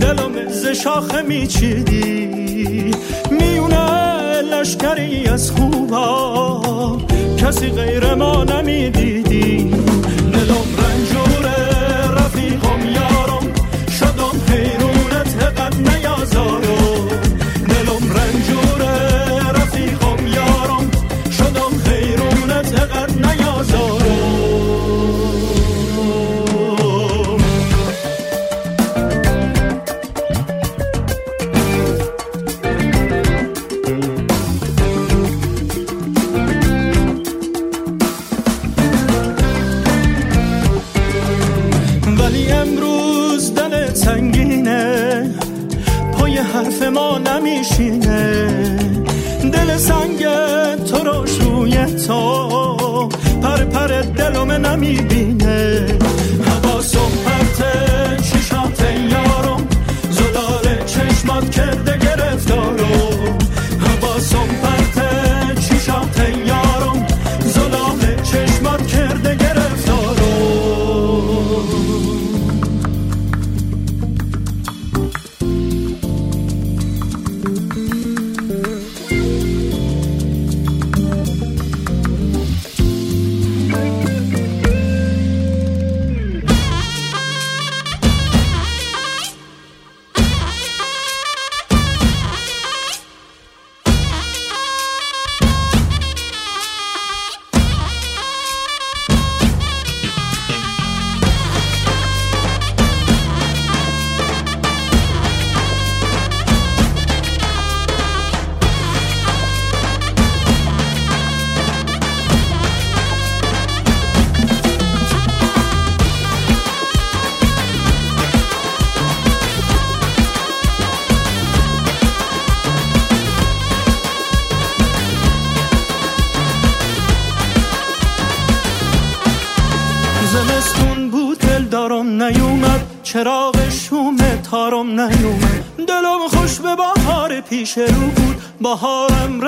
دلم 0.01 0.33
از 0.49 0.67
شاخه 0.67 1.23
میچیدی. 1.23 2.91
میونه 3.31 4.43
لشکری 4.43 5.27
از 5.27 5.51
خوبا. 5.51 6.99
کسی 7.39 7.69
غیر 7.69 8.15
ما 8.15 8.45
نمی‌دیدی. 8.45 9.30
ما 47.61 47.67
نمیشینه 47.67 48.47
دل 49.53 49.77
سنگ 49.77 50.27
ترش 50.85 51.39
روی 51.41 51.85
تو. 51.87 53.09
پر 53.43 53.65
پر 53.65 53.87
دلم 54.01 54.53
نمی‌بینه 54.53 55.30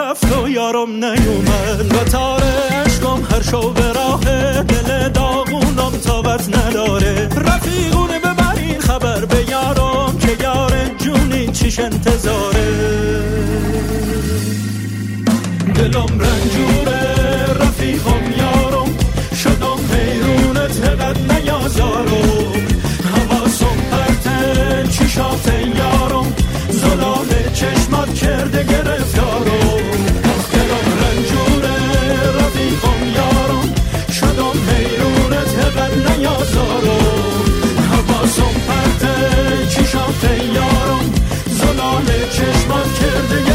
رفت 0.03 0.37
و 0.37 0.49
یارم 0.49 0.91
نیومد 0.91 1.95
و 1.95 2.05
تار 2.05 2.43
عشقم 2.87 3.23
هر 3.31 3.43
شو 3.43 3.73
به 3.73 3.93
راه 3.93 4.25
دل 4.62 5.09
داغونم 5.09 5.93
تابت 6.05 6.57
نداره. 6.57 7.29
رفیقونه 7.29 8.19
ببرین 8.19 8.81
خبر 8.81 9.25
به 9.25 9.51
یارم 9.51 10.19
که 10.19 10.37
یار 10.43 10.73
جونی 10.99 11.49
چیش 11.49 11.79
انتظاره. 11.79 12.73
دلم 15.75 16.21
رنجوره. 16.21 17.22
Yeah. 43.31 43.52